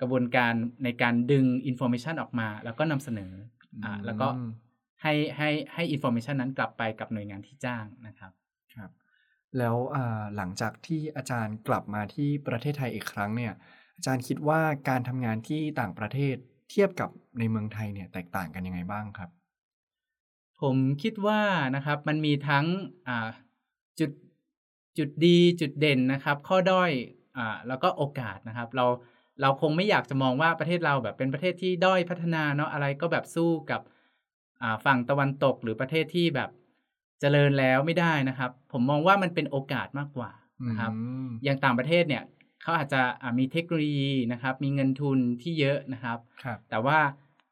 [0.00, 0.52] กระบวนการ
[0.84, 3.32] ในการดึง information ออกมา แล้วก็นำเสนอ
[3.84, 4.50] อ่าแล้วก็อืม
[5.02, 8.32] ให้ให้ให้ information นั้นกลับไปกับหน่วยงานที่จ้างนะครับ
[8.74, 8.90] ครับ
[9.58, 13.52] แล้วอ่าหลังจากที่อาจารย์กลับมาที่ประเทศไทยอีกครั้งเนี่ย
[13.96, 16.36] อาจารย์คิดว่าการทำงานที่ต่างประเทศ
[16.70, 19.30] เทียบกับในเมืองไทยเนี่ยแตกต่างกันยังไงบ้างครับ
[20.62, 21.40] ผมคิดว่า
[21.76, 22.66] นะครับมันมีทั้ง
[23.08, 23.28] อ่า
[24.00, 24.10] จุด
[24.98, 26.90] จุดดีจุดเด่นนะครับ ข้อด้อย
[27.36, 28.86] อ่าแล้วก็โอกาสนะครับ เรา
[29.40, 33.80] เราคงไม่อยากจะมองว่าประเทศเราแบบเป็นประเทศที่ด้อยพัฒนาเนาะอะไรก็แบบสู้กับ
[34.62, 36.50] อ่าฝั่งตะวันตกหรือประเทศที่แบบ
[37.20, 40.30] เจริญแล้วไม่ได้นะครับ ผมมองว่ามันเป็นโอกาสมากกว่า
[40.68, 42.22] นะครับอืมอย่างต่างประเทศเนี่ย
[42.62, 46.98] เขาอาจจะอ่ามีเทคโนโลยีนะครับ มีเงินทุนที่เยอะนะครับครับแต่ว่า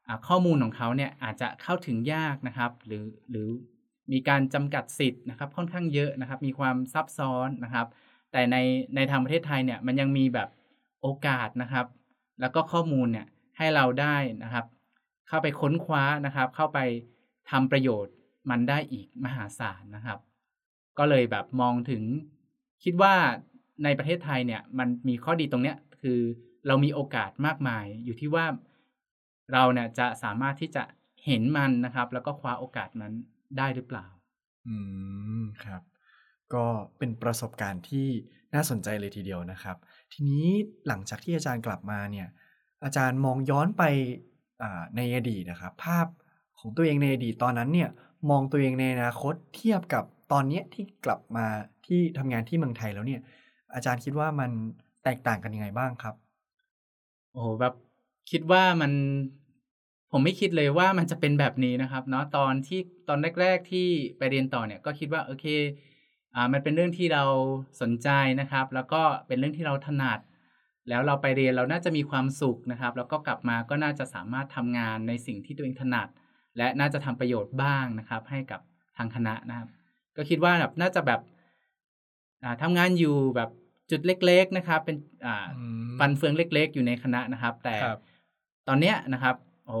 [0.07, 3.49] อ่าข้อมูลของเขาเนี่ยอาจจะเข้าถึงยากนะครับ หรือหรือ
[4.11, 7.87] มีการจำกัดสิทธิ์นะครับ ค่อนข้างเยอะนะครับ มีความซับซ้อนนะครับ
[8.31, 8.57] แต่ใน
[8.95, 10.49] ในทางประเทศไทยเนี่ยมันยังมีแบบ
[11.05, 11.87] โอกาสนะครับ
[12.41, 14.65] แล้วก็ข้อมูลเนี่ยให้เราได้นะครับ
[15.27, 16.79] เข้าไปค้นคว้านะครับ เข้าไป
[17.51, 18.13] ทำประโยชน์
[18.49, 20.19] มันได้อีกมหาศาลนะครับ
[20.97, 22.03] ก็เลยแบบมองถึง
[22.83, 23.15] คิดว่า
[23.83, 26.19] ในประเทศไทยเนี่ยมันมีข้อดีตรงเนี้ยคือ
[26.67, 28.45] เรามีโอกาสมากมาย อยู่ที่ว่า
[29.53, 30.83] เราเนี่ยจะสามารถที่จะ
[31.25, 33.13] เห็นมันนะครับ แล้วก็คว้าโอกาสนั้น
[33.57, 34.07] ได้หรือเปล่า
[34.67, 34.75] อื
[35.41, 35.81] มครับ
[36.53, 36.65] ก็
[36.97, 38.07] เป็นประสบการณ์ที่
[38.53, 39.77] น่าสนใจเลยทีเดียวนะครับ
[40.13, 40.47] ทีนี้
[40.87, 42.27] หลังจากที่อาจารย์กลับมาเนี่ย
[42.83, 43.83] อาจารย์มองย้อนไป
[44.95, 46.07] ในอดีตนะครับ ภาพ
[46.59, 47.89] ของตัวเองในอดีตตอนนั้นเนี่ย
[48.29, 51.45] มองตัวเองในอนาคตเทียบกับตอนนี้ที่กลับมา
[51.85, 53.21] ที่ทำงานที่เมืองไทยแล้วเนี่ย
[53.73, 54.51] อาจารย์คิดว่ามัน
[55.03, 56.15] แตกต่างกันยังไงบ้างครับ
[57.31, 57.73] โอ้โหแบบ
[58.31, 58.91] คิดว่ามัน
[60.11, 63.87] ผมไม่คิดเลยว่ามันจะเป็นแบบนี้นะครับ เนาะตอนที่ตอนแรก ๆ ที่
[64.17, 65.45] ไปเรียนต่อเนี่ย ก็คิดว่าโอเค
[66.53, 67.23] มันเป็นเรื่องที่เรา
[67.81, 68.09] สนใจ
[68.41, 70.19] นะครับ แล้วก็เป็นเรื่องที่เราถนัด
[70.89, 76.07] แล้วเราไปเรียนเราน่าจะมีความสุขนะครับ แล้วก็กลับมาก็น่าจะสามารถทำงานในสิ่งที่ตัวเองถนัด
[76.57, 78.61] และน่าจะทำประโยชน์บ้างนะครับ ให้กับ
[78.97, 79.67] ทางคณะนะครับ
[80.15, 81.21] ก็คิดว่าแบบน่าจะแบบ
[82.43, 83.49] อ่าทำงานอยู่แบบ
[83.91, 87.99] จุดเล็ก ๆนะครับ เป็นอ่าอืมฟันเฟืองเล็ก ๆ อยู่ในคณะนะครับ แต่ครับ
[88.67, 89.75] ตอนเนี้ยนะครับโอ้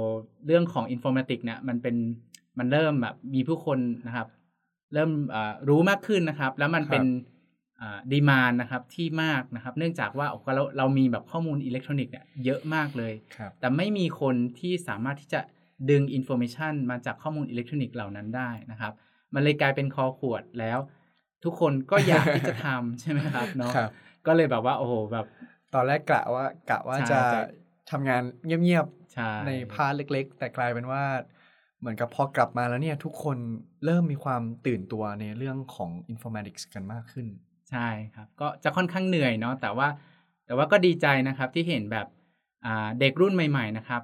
[0.45, 1.95] เรื่องของ informatics เนี่ยมันเป็น
[2.57, 4.27] มันเริ่มแบบมีผู้คนนะครับ
[4.93, 7.05] เริ่มอ่ารู้มากขึ้นนะครับ แล้วมันเป็น
[8.11, 15.41] demand นะครับที่มากนะครับ เนื่องจากว่าโอ้เราเรามีแบบข้อมูลอิเล็กทรอนิกส์เนี่ยเยอะมากเลยครับแต่ไม่มีคนที่สามารถที่จะ
[15.89, 18.93] ดึงอินโฟ a t ชันมาจากข้อมูลอิเล็กทรอนิกส์เหล่านั้นได้นะครับ
[19.33, 20.79] มันเลยกลายเป็นคอขวดแล้ว
[21.43, 23.89] ทุกคนก็อยากที่จะทำใช่ไหมครับเนาะครับ
[24.27, 25.25] ก็เลยแบบว่าโอ้โหแบบ
[25.73, 27.41] ตอนแรกกะว่ากะว่าใช่จะใช่
[27.91, 31.03] ทำงานเงียบใช่ๆในพาร์ทเล็ก ๆ แต่กลายเป็นว่า
[31.85, 33.37] เหมือนกับพอกลับมาแล้วเนี่ยทุกคน
[33.85, 37.27] เริ่มมีความตื่นตัวในเรื่องของ informatics กันมากขึ้น
[37.71, 39.87] ใช่ครับ ก็จะค่อนข้างเหนื่อยเนาะแต่ว่า
[40.45, 42.07] แต่ว่าก็ดีใจนะครับที่เห็นแบบ
[42.99, 44.03] เด็กรุ่นใหม่ ๆ นะครับ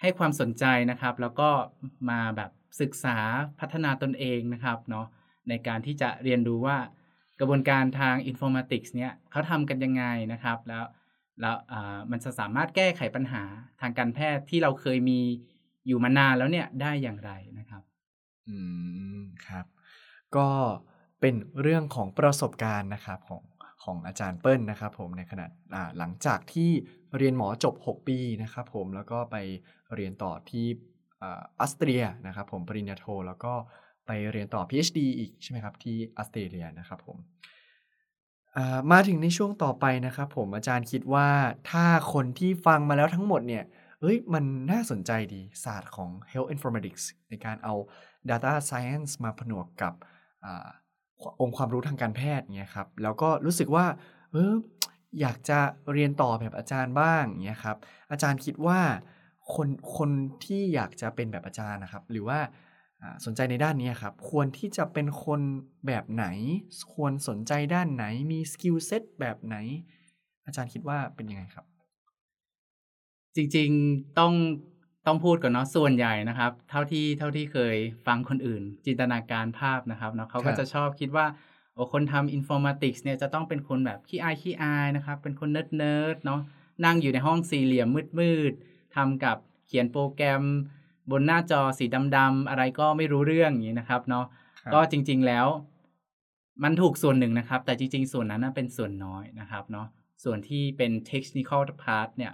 [0.00, 1.48] ให้ความสนใจนะครับ แล้วก็
[2.10, 3.16] มาแบบศึกษา
[3.60, 5.06] พัฒนาตนเองนะครับเนาะ
[5.48, 6.78] ในการที่จะเรียนรู้ว่า
[7.40, 10.84] กระบวนการทางอินโฟมติกส์เนี่ยเขาทำกันยังไงนะครับ แล้ว
[11.40, 11.56] แล้ว
[12.10, 13.42] มันจะสามารถแก้ไขปัญหา
[13.80, 15.20] ทางการแพทย์ที่เราเคยมี
[15.86, 17.82] อยู่มานานแล้วเนี่ยได้อย่างไรนะครับ
[18.48, 18.56] อื
[19.18, 19.66] มครับ
[20.36, 20.48] ก็
[21.20, 23.42] เป็นเรื่องของประสบการณ์นะครับของ
[23.84, 25.46] ของอาจารย์เปิ้ลนะครับผมในขณะ
[25.98, 26.70] หลังจากที่
[27.16, 29.36] เรียนหมอจบ 6 ปีนะครับผมแล้วก็ไป
[29.94, 30.66] เรียนต่อที่
[31.22, 31.24] อ
[31.60, 33.52] อสเตรียนะครับผมปริญญาโท แล้วก็
[34.06, 37.16] ไปเรียนต่อ PhD อีกใช่ไหมครับที่ออสเตรเลียนะครับผม
[38.92, 41.28] มาถึงในช่วงต่อไปนะครับผมอาจารย์คิดว่า
[41.70, 43.64] ถ้าคนที่ฟังมาแล้วทั้งหมดเนี่ย
[44.00, 47.74] เอ้ยมันน่าสนใจดีศาสตร์ของ Health Informatics ในการเอา
[48.30, 49.94] Data Science มาผนวกกับ
[50.44, 50.46] อ
[51.40, 53.86] องค์ความรู้ทางการแพทย์เนี่ยครับแล้วก็รู้สึกว่า
[54.32, 54.52] เออ
[55.20, 55.58] อยากจะ
[55.92, 57.76] เรียนต่อแบบอาจารย์บ้างเนี่ยครับ
[58.10, 58.80] อาจารย์คิดว่า
[59.54, 60.10] คนคน
[60.44, 62.40] ที่อยากจะเป็นแบบอาจารย์นะครับ หรือว่า
[63.24, 65.40] สนใจในด้านนี้ครับ ควรที่จะเป็นคน
[65.86, 66.26] แบบไหน
[66.94, 69.56] ควรสนใจด้านไหนมี skill set แบบไหน
[70.46, 71.66] อาจารย์คิดว่าเป็นยังไงครับ
[73.36, 74.32] จริงๆต้อง
[75.06, 81.26] ต้องพูดก่อนเนาะส่วนใหญ่นะครับ เท่าที่เท่าที่เคยฟังคนอื่น จินตนาการภาพนะครับเนาะเขาก็จะชอบคิดว่า
[81.74, 86.40] โอ้คนทำ informatics เนี่ยจะต้องเป็นคนแบบขี้อายขี้อายนะครับ เป็นคน nerd nerd เนาะ
[86.84, 87.88] นั่งอยู่ในห้องสี่เหลี่ยม
[88.18, 90.42] มืดๆทำกับเขียนโปรแกรม
[91.10, 91.84] บนหน้าจอสี
[92.16, 94.24] ดำๆอะไรก็ไม่รู้เรื่องอย่างนี้นะครับเนาะ
[94.74, 95.46] ก็จริง ๆแล้ว
[96.62, 99.86] มันถูกส่วนหนึ่งนะครับ แต่จริง ๆ ส่วนนั้นเป็นส่วนน้อยนะครับเนาะ
[100.24, 102.32] ส่วนที่เป็น technical part เนี่ย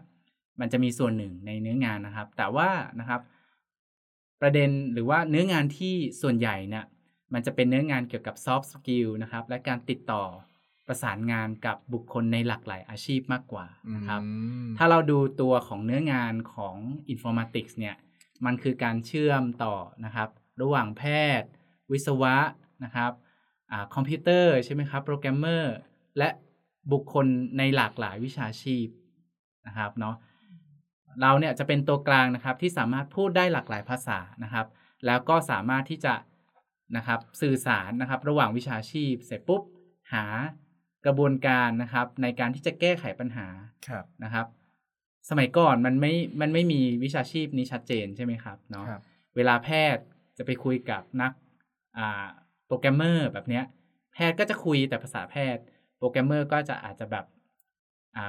[0.60, 2.68] มันจะมีส่วนหนึ่งในเนื้องานนะครับ แต่ว่า
[3.00, 3.20] นะครับ
[4.40, 6.84] ประเด็นหรือว่าเนื้องานที่ส่วนใหญ่เนี่ย
[7.32, 10.24] มันจะเป็นเนื้องานเกี่ยวกับ soft skill นะครับ และการติดต่อ
[10.86, 13.66] ประสานงานกับบุคคลในหลากหลายอาชีพมากกว่า
[13.96, 14.20] นะครับ
[14.78, 16.76] ถ้าเราดูตัวของเนื้องานของ
[17.12, 17.96] informatics เนี่ย
[18.44, 20.28] มันคือการเชื่อมต่อนะครับ
[20.62, 21.02] ระหว่างแพ
[21.40, 21.48] ทย์
[21.92, 22.36] วิศวะ
[22.84, 23.12] นะครับ
[23.72, 25.74] อคอมพิวเตอร์ใช่ไหมครับ โปรแกรมเมอร์
[26.18, 26.28] และ
[26.92, 27.26] บุคคล
[27.58, 28.86] ในหลากหลายวิชาชีพ
[29.66, 30.14] นะครับเนาะ
[31.20, 34.66] เราเนี่ยจะเป็นตัวกลางนะครับที่สามารถพูดได้หลากหลายภาษานะครับ
[35.07, 36.14] แล้วก็สามารถที่จะ
[36.96, 39.62] นะครับสื่อสารนะครับระหว่างวิชาชีพ เสร็จปุ๊บ
[40.12, 40.24] หา
[41.07, 43.46] กระบวนการนะครับในการที่จะแก้ไขปัญหา
[44.24, 44.46] นะครับ
[45.31, 48.87] สมัยก่อนมันไม่มันไม่มีวิชาชีพนี้ชัดเจนใช่ไหมครับเนาะ
[49.37, 50.05] เวลาแพทย์
[50.38, 51.33] จะไปคุยกับนัก
[51.98, 52.26] อ่า
[52.66, 53.64] โปรแกรมเมอร์แบบเนี้ย
[54.14, 55.62] แพทย์ก็จะคุยแต่ภาษาแพทย์
[55.98, 57.36] โปรแกรมเมอร์ก็จะอาจจะแบบอ่า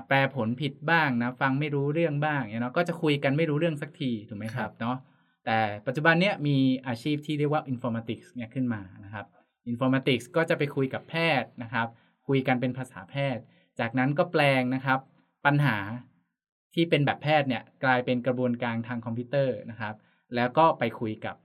[0.08, 4.98] แปลผลผิดบ้างนะฟังไม่รู้เรื่องบ้างเนาะก็จะคุยกันไม่รู้เรื่องสักทีถูกไหมครับเนาะ
[5.46, 9.26] แต่ปัจจุบันเนี้ยมีอาชีพที่เรียกว่า informatics เนี่ยขึ้นมานะครับ
[9.72, 11.88] informatics ก็จะไปคุยกับแพทย์นะครับ
[12.28, 13.44] คุยกันเป็นภาษาแพทย์
[13.80, 15.00] จากนั้นก็แปลงนะครับ
[15.46, 15.78] ปัญหา
[16.74, 19.96] ที่เป็นแบบแพทย์เนี่ยกลายเป็นกระบวนการทางคอมพิวเตอร์นะครับ
[20.36, 21.36] แล้วก็ไปคุยกับ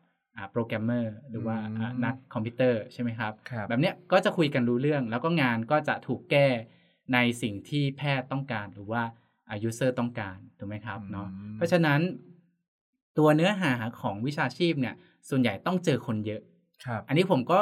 [0.53, 1.57] โปรแกรมเมอร์หรือว่า
[2.05, 6.49] นักคอมพิวเตอร์ใช่ไหมครับบแบบเนี้ยก็จะคุยกันรู้เรื่อง แล้วก็งานก็จะถูกแก้
[7.13, 9.03] ในสิ่งที่แพทย์ต้องการหรือว่า
[9.51, 12.01] อายุเซอร์ต้องการถูกไหมครับเนาะเพราะฉะนั้น
[13.19, 14.95] ตัวเนื้อหาของวิชาชีพเนี่ย
[15.29, 16.41] ส่วนใหญ่ต้องเจอคนเยอะ
[16.85, 17.61] ครับ อันนี้ผมก็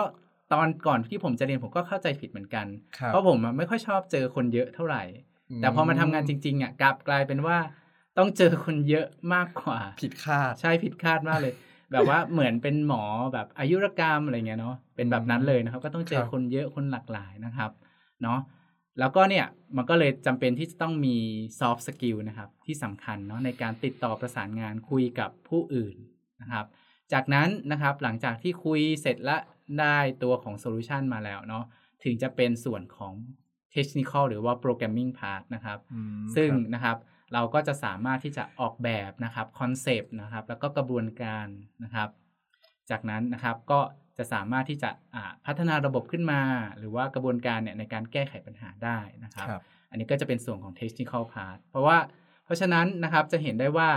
[0.52, 2.66] ตอนก่อนที่ผมจะเรียนผมก็เข้าใจผิดเหมือนกัน
[3.06, 5.02] เพราะผมไม่ค่อยชอบเจอคนเยอะเท่าไหร่
[5.56, 7.58] แต่พอมาทำงานจริงๆอะกลับกลายเป็นว่า
[8.18, 11.54] ต้องเจอคนเยอะมากกว่า ผิดคาด ใช่ผิดคาดมากเลย
[11.92, 17.70] แบบว่าเหมือนเป็นหมอแบบอายุรกรรมอะไรเงี้ยเนาะเป็นแบบนั้นเลยนะครับ ก็ต้องเจอคนเยอะคนหลากหลายนะครับ
[18.22, 18.38] เนาะ
[19.00, 21.16] แล้วก็เนี่ยมันก็เลยจำเป็นที่จะต้องมี
[21.58, 25.96] soft skill นะครับ ที่สำคัญเนาะในการติดต่อประสานงานคุยกับผู้อื่น
[26.40, 26.66] นะครับ
[27.12, 29.36] จากนั้นนะครับหลังจากที่คุยเสร็จและ
[29.80, 31.64] ได้ตัวของโซลูชันมาแล้วเนาะ
[32.04, 33.14] ถึงจะเป็นส่วนของ
[33.74, 35.78] technical หรือว่า programming part นะครับ
[36.36, 36.96] ซึ่งนะครับ
[37.34, 41.46] เราก็จะสามารถที่จะออกแบบนะครับ concept นะครับ แล้วก็กระบวนการ
[41.84, 42.08] นะครับ
[42.90, 43.80] จากนั้นนะครับก็
[44.18, 44.90] จะสามารถที่จะ
[45.46, 46.40] พัฒนาระบบขึ้นมา
[46.78, 51.98] หรือว่ากระบวนการเนี่ยในการแก้ไขปัญหาได้นะครับผมอันนี้ก็จะเป็นส่วนของ technical part เพราะว่า
[52.44, 53.88] เพราะฉะนั้นนะครับจะเห็นได้ว่า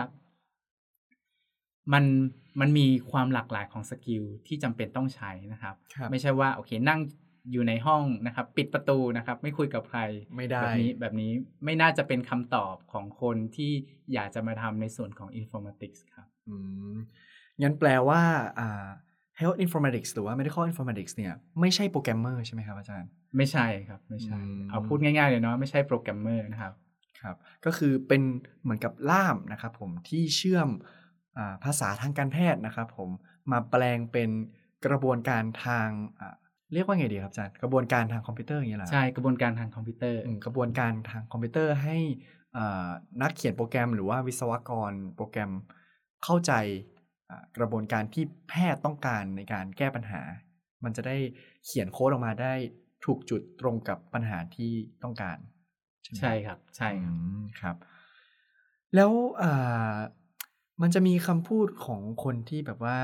[1.93, 2.06] มัน
[2.60, 6.99] มันมีความหลากหลายของ skill ที่จำเป็นต้องใช้นะครับผมไม่ใช่ว่าโอเคนั่ง
[7.52, 9.99] อยู่ในห้องนะครับ ปิดประตูนะครับ ไม่คุยกับใคร
[10.36, 11.32] ไม่ได้แบบนี้แบบนี้
[11.65, 13.71] ไม่น่าจะเป็นคำตอบของคนที่
[14.13, 16.56] อยากจะมาทำในส่วนของ informatics ครับ อื
[16.93, 16.95] ม
[17.62, 18.21] งั้นแปลว่า
[18.60, 18.88] อ่า
[19.39, 24.38] health informatics หรือว่า medical informatics เนี่ยไม่ใช่โปรแกรมเมอร์ใช่ไหมครับอาจารย์ ไม่ใช่ครับไม่ใช่
[24.69, 26.74] เอาพูดง่ายๆเลยเนาะไม่ใช่โปรแกรมเมอร์นะครับ
[27.22, 28.22] ครับก็คือเป็น
[28.63, 30.69] เหมือนกับล่ามนะครับผมที่เชื่อม
[31.63, 33.10] ภาษาทางการแพทย์นะครับผม
[33.52, 34.30] มาแปลงเป็น
[34.86, 35.89] กระบวนการทาง
[36.74, 41.98] เรียกว่าไงดีครับอาจารย์กระบวนการทางคอมพิวเตอร์อย่างเงี้ยเหรอใช่กระบวนการทางคอมพิวเตอร์อืมกระบวนการทางคอมพิวเตอร์ให้
[42.58, 42.89] อ่า
[43.22, 45.52] นักเขียนโปรแกรม หรือว่าวิศวกรโปรแกรม
[46.24, 46.54] เข้าใจ
[46.92, 46.92] อ่า
[47.58, 50.22] กระบวนการที่แพทย์ต้องการในการแก้ปัญหา
[50.84, 51.17] มันจะได้
[51.65, 52.54] เขียนโค้ดออกมาได้
[53.06, 54.72] ถูกจุดตรงกับปัญหาที่
[55.04, 55.38] ต้องการ
[56.04, 57.76] ใช่ไหมใช่ครับ ใช่ครับอืมครับ
[58.96, 59.96] แล้วอ่า
[60.82, 63.00] มันจะมีคำพูดของคนที่แบบว่า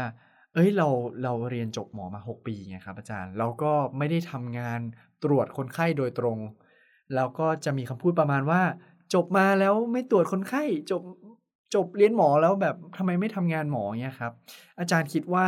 [0.54, 0.88] เอ้ยเรา
[1.24, 4.80] เราเรียนจบหมอมาหกปีไงครับ อาจารย์เราก็ไม่ได้ทำงาน
[5.24, 6.38] ตรวจคนไข้โดยตรง
[7.16, 8.62] แล้วก็จะมีคำพูดประมาณว่า
[9.14, 11.02] จบมาแล้วไม่ตรวจคนไข้ จบ
[11.76, 14.34] จบเรียนหมอแล้วแบบทำไมไม่ทำงานหมอเนี่ยครับ
[14.80, 15.48] อาจารย์คิดว่า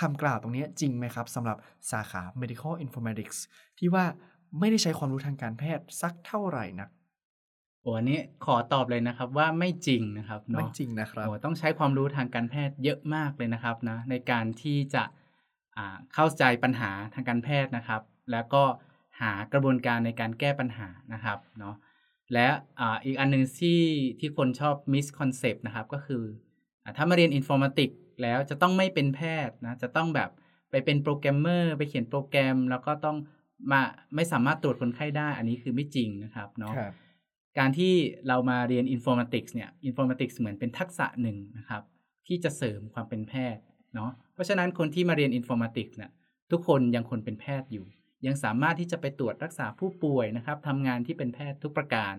[0.00, 1.56] คำกล่าวตรงเนี้ยจริงไหมครับสำหรับ
[1.90, 3.38] สาขา medical informatics
[3.78, 4.04] ที่ว่า
[4.58, 6.88] ไม่ได้ใช้ความรู้ทางการแพทย์สักเท่าไหร่นัก
[7.80, 15.02] โอ้อันนี้ขอตอบเลยนะครับว่าไม่จริงนะครับไม่เนาะจริงนะครับโอ้ต้องใช้ความรู้ทางการแพทย์เยอะมากเลยนะครับนะในการที่จะ
[15.76, 18.02] อ่าเข้าใจปัญหาทางการแพทย์นะครับ
[18.32, 18.62] แล้วก็
[19.20, 21.74] หากระบวนการในการแก้ปัญหานะครับเนาะ
[22.32, 22.48] และ
[22.80, 23.80] อ่าอีกอันหนึ่งที่
[24.20, 26.22] ที่คนชอบ misconcept นะครับ ก็คือ
[26.84, 27.90] อาถ้ามาเรียน informatics
[28.22, 30.30] แล้วจะต้องไม่เป็นแพทย์นะจะต้องแบบ
[30.70, 33.16] ไปเป็นโปรแกรมเมอร์ไปเขียนโปรแกรม แล้วก็ต้อง
[33.72, 33.80] มา
[34.14, 36.92] ไม่สามารถตรวจคนไข้ได้ อันนี้คือไม่จริงนะครับเนาะครับ
[37.58, 37.92] การที่
[38.28, 41.82] เรามาเรียน informatics เนี่ย informatics เหมือนเป็นทักษะหนึ่งนะครับ
[42.26, 43.62] ที่จะเสริมความเป็นแพทย์
[43.94, 46.10] เนาะเพราะฉะนั้นคนที่มาเรียน informatics เนี่ย
[46.50, 47.84] ทุกคนยังคนเป็นแพทย์อยู่
[48.26, 52.14] ยังสามารถที่จะไปตรวจรักษาผู้ป่วยนะครับทำงานที่เป็นแพทย์ทุกประการ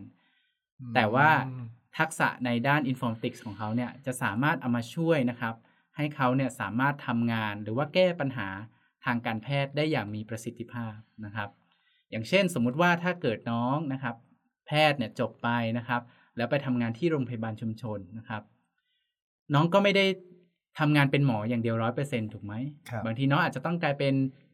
[0.95, 1.65] แต่ว่าอืม
[1.99, 5.55] ทักษะในด้าน informatics ของเขาเนี่ยจะสามารถเอามาช่วยนะครับ
[5.97, 8.49] ให้เขาเนี่ยสามารถทำงานหรือว่าแก้ปัญหา
[9.05, 11.49] ทางการแพทย์ได้อย่างมีประสิทธิภาพนะครับ
[12.11, 14.15] อย่างเช่นสมมุติว่าถ้าเกิดน้องนะครับ
[14.67, 16.01] แพทย์เนี่ยจบไปนะครับ
[16.37, 18.43] แล้วไปทำงานที่โรงพยาบาลชุมชนนะครับ
[19.53, 20.05] น้องก็ไม่ได้
[20.79, 22.53] ทำงานเป็นหมออย่างเดียวร้อยเปอร์เซ็นถูกไหม
[22.89, 24.13] ครับบางทีน้องอาจจะต้องกลายเป็น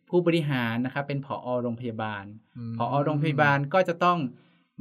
[0.09, 2.25] ผู้บริหารนะครับเป็นผอโรงพยาบาล
[2.71, 4.19] มผอโรงพยาบาลก็จะต้อง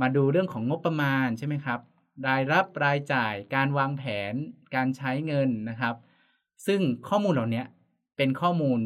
[0.01, 1.81] มาดูเรื่องของงบประมาณใช่ไหมครับ
[2.27, 4.35] รายรับรายจ่ายการวางแผน
[4.75, 5.95] การใช้เงินนะครับ
[6.67, 7.65] ซึ่งข้อมูลเหล่านี้
[8.17, 8.81] เป็นข้อมูล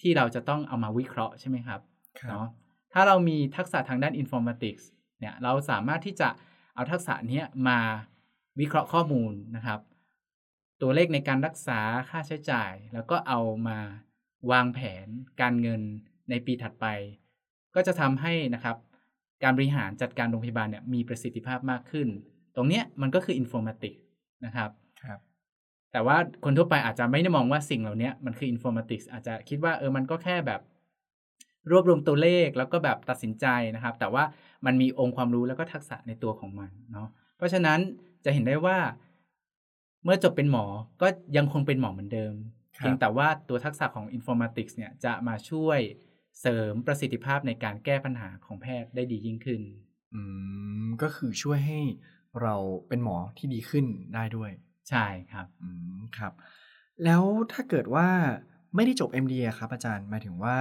[0.00, 1.80] ที่เราจะต้องเอามาวิเคราะห์ใช่ไหมครับ
[2.20, 2.46] ครับเนาะ
[2.92, 4.84] ถ้าเรามีทักษะทางด้าน informatics
[5.20, 6.28] เนี่ยเราสามารถที่จะ
[6.74, 7.78] เอาทักษะเนี้ยมา
[8.60, 9.80] วิเคราะห์ข้อมูลนะครับ
[10.82, 13.78] ตัวเลขในการรักษาค่าใช้จ่าย แล้วก็เอามา
[14.50, 15.06] วางแผน
[15.40, 15.80] การเงิน
[16.30, 16.86] ในปีถัดไป
[17.74, 18.76] ก็จะทำให้นะครับ
[19.42, 22.08] การบริหารจัดการโรงพยาบาลเนี่ยมีประสิทธิภาพมากขึ้น
[22.56, 24.00] ตรงเนี้ยมันก็คือ informatics
[24.44, 24.70] นะครับ
[25.04, 25.20] ครับ
[25.92, 30.60] แต่ว่าคนทั่วไปอาจจะไม่ได้มองว่าสิ่งเหล่านี้มันคือ informatics อาจจะคิดว่าเออมันก็แค่แบบ
[31.70, 34.24] รวบรวมตัวเลขแล้วก็แบบตัดสินใจนะครับ แต่ว่า
[34.66, 37.78] มันมีองค์ความรู้แล้วก็ทักษะในตัวของมันเนาะเพราะฉะนั้น
[38.24, 38.78] จะเห็นได้ว่า
[40.04, 40.64] เมื่อจบเป็นหมอ
[41.02, 45.80] ก็ยังคงเป็นหมอเหมือนเดิมครับ เพียงแต่ว่าตัวทักษะของ informatics เนี่ยจะมาช่วย
[46.40, 49.60] เสริมประสิทธิภาพในการแก้ปัญหาของแพทย์ได้ดียิ่งขึ้น
[50.14, 50.20] อื
[50.84, 51.80] ม ก็คือช่วยให้
[52.42, 52.54] เรา
[52.88, 54.50] เป็นหมอที่ดีขึ้นได้ด้วย
[54.90, 56.32] ใช่ครับ อืม ครับ
[57.04, 58.08] แล้วถ้าเกิดว่า
[58.74, 60.56] ไม่ได้จบ MD อะครับ อาจารย์หมายถึงว่า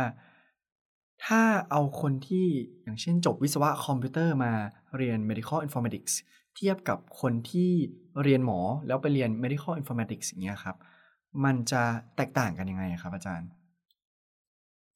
[1.25, 2.47] ถ้าเอาคนที่
[2.83, 4.51] อย่างเช่นจบวิศวะคอมพิวเตอร์มา
[4.97, 6.13] เรียน medical informatics
[6.55, 7.71] เทียบกับคนที่
[8.23, 10.75] เรียนหมอแล้วไปเรียน medical informatics อย่างเงี้ยครับ
[11.43, 11.83] มันจะ
[12.15, 13.49] แตกต่างกันยังไงอะครับ อาจารย์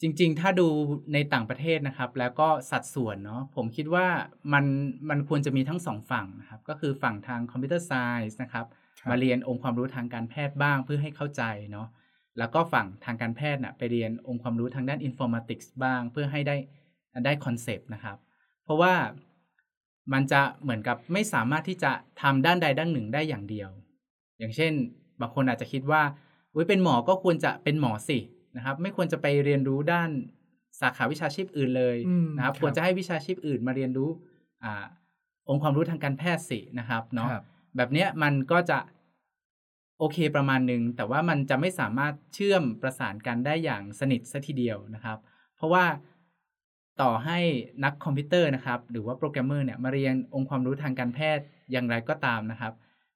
[0.02, 0.67] จริง ๆ ถ้าดู
[1.13, 4.08] ในต่างประเทศนะครับ แล้วก็สัดส่วนเนาะผมคิดว่า
[4.54, 4.65] มัน
[5.10, 8.65] มันควรจะมีทั้งสองฝั่งนะครับ ก็คือฝั่งทาง computer sci ence นะครับ
[8.99, 11.88] ครับ มาเรียนองค์ความรู้ทางการแพทย์บ้างเพื่อให้เข้าใจเนาะ
[12.38, 16.56] แล้วก็ฝั่งทางการแพทย์น่ะไปเรียนองค์ความรู้ทางด้าน informatics บ้าง เพื่อให้ได้
[17.25, 18.17] ได้ concept นะครับ
[18.63, 18.93] เพราะว่า
[20.13, 23.69] มันจะเหมือนกับไม่สามารถที่จะทำด้านใดด้านหนึ่งได้อย่างเดียว
[24.39, 24.73] อย่างเช่น
[25.21, 26.02] บางคนอาจจะคิดว่า
[26.53, 28.19] อุ้ยเป็นหมอก็ควรจะเป็นหมอสิ
[28.57, 30.09] นะครับ ไม่ควรจะไปเรียนรู้ด้าน
[30.81, 34.09] สาขาวิชาชีพอื่นเลยอืมนะครับครับ ควรจะให้วิชาชีพอื่นมาเรียนรู้
[34.63, 34.85] อ่า
[35.49, 37.43] องค์ความรู้ทางการแพทย์สินะครับเนาะครับ
[37.75, 38.79] แบบเนี้ยมันก็จะ
[39.99, 45.17] โอเคประมาณหนึ่งแต่ว่ามันจะไม่สามารถเชื่อมประสานกันได้อย่างสนิทซะทีเดียวนะครับ
[45.55, 45.85] เพราะว่า
[47.01, 47.39] ต่อให้
[47.83, 52.73] นักคอมพิวเตอร์นะครับ หรือว่าโปรแกรมเมอร์เนี่ยมาเรียนองค์ความรู้ทางการแพทย์อย่างไรก็ตามนะครับ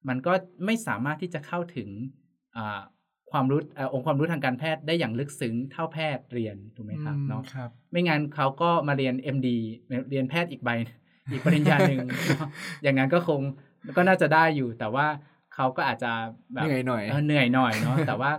[0.07, 0.33] มันก็
[0.65, 1.89] ไม่สามารถที่จะเข้าถึง
[2.55, 2.81] อ่า
[3.33, 9.47] ความรู้เอ่อองค์ความรู้ทางการแพทย์ได้อย่างลึกซึ้งเท่าแพทย์เรียนถูกไหมครับเนาะครับไม่งั้นเขาก็มาเรียน MD
[10.09, 10.69] เรียนแพทย์อีกใบ
[11.31, 12.49] อีกปริญญาหนึ่งเนาะ
[12.83, 13.41] อย่างนั้นก็คง
[13.97, 15.07] ก็น่าจะได้อยู่ แต่ว่า
[15.55, 16.11] เขาก็อาจจะ
[16.53, 18.31] แบบเหนื่อยหน่อยเหนื่อยหน่อยเนาะแต่ว่า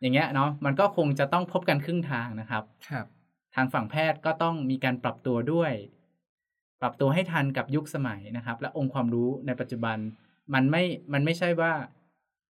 [0.00, 3.06] อย่างเงี้ยเนาะมันก็คงจะต้องพบกันครึ่งทางนะครับ ครับ
[3.54, 5.72] ทางฝั่งแพทย์ก็ต้องมีการปรับตัวด้วย
[6.80, 9.98] ปรับตัวให้ทันกับยุคสมัยนะครับ และองค์ความรู้ในปัจจุบัน
[10.54, 10.82] มันไม่
[11.12, 11.72] มันไม่ใช่ว่า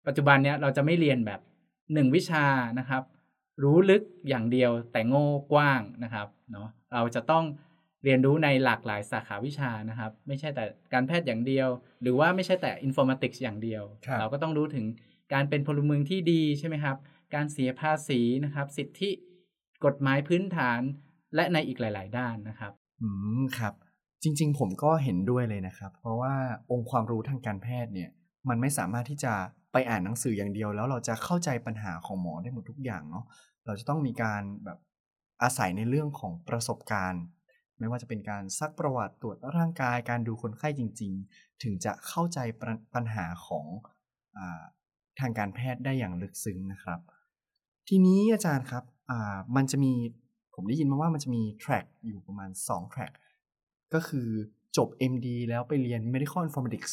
[0.07, 1.41] ปัจจุบันเนี้ยเราจะไม่เรียนแบบ
[1.93, 2.45] หนึ่งวิชา
[2.79, 3.03] นะครับ
[3.63, 7.45] รู้ลึกอย่างเดียวแต่โง่กว้างนะครับเนาะเราจะต้อง
[8.05, 11.69] เรียนรู้ในหลากหลายสาขาวิชานะครับ ไม่ใช่แต่การแพทย์อย่างเดียว
[12.03, 14.85] หรือว่าไม่ใช่แต่อินโฟมติกส์อย่างเดียวครับเราก็ต้องรู้ถึง
[15.33, 16.97] การเป็นพลเมืองที่ดีใช่ไหมครับ
[17.35, 19.11] การเสียภาษีนะครับ สิทธิ
[19.85, 20.81] กฎหมายพื้นฐาน
[21.35, 22.73] และในอีกหลาย ๆ ด้านนะครับ
[23.03, 23.09] อื
[23.41, 23.75] มครับ
[24.23, 26.35] จริง ๆ ผมก็เห็นด้วยเลยนะครับ เพราะว่า
[26.71, 28.11] องค์ความรู้ทางการแพทย์เนี่ย
[28.49, 29.35] มันไม่สามารถที่จะ
[29.73, 33.25] ไปอ่านหนังสืออย่างเดียว แล้วเราจะเข้าใจปัญหาของหมอได้หมดทุกอย่างเนาะ
[33.67, 34.79] เราจะต้องมีการแบบ
[35.43, 37.25] อาศัยในเรื่องของประสบการณ์
[37.79, 43.67] ไม่ว่าจะเป็นการซักประวัติตรวจร่างกายการดูคนไข้จริง ๆ ถึงจะเข้าใจปัญปัญหาของ
[44.37, 44.39] อ
[45.21, 47.01] ทางการแพทย์ได้อย่างลึกซึ้งนะครับ
[47.89, 48.85] ทีนี้อาจารย์ครับ
[49.57, 49.93] มันจะมี
[50.55, 53.13] ผมได้ยินมาว่ามันจะมีแทร็กอยู่ประมาณ2แทร็ก
[53.95, 54.29] ก็คือ
[54.77, 56.93] จบ MD แล้วไปเรียน Medical Informatics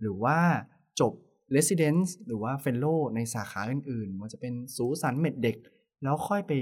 [0.00, 0.38] หรือว่า
[1.00, 1.12] จบ
[1.56, 5.56] Residence หรือว่า Fellow ในสาขาอื่นๆ มันจะเป็นสูสันเม็ดเด็ก
[6.02, 6.52] แล้วค่อยไป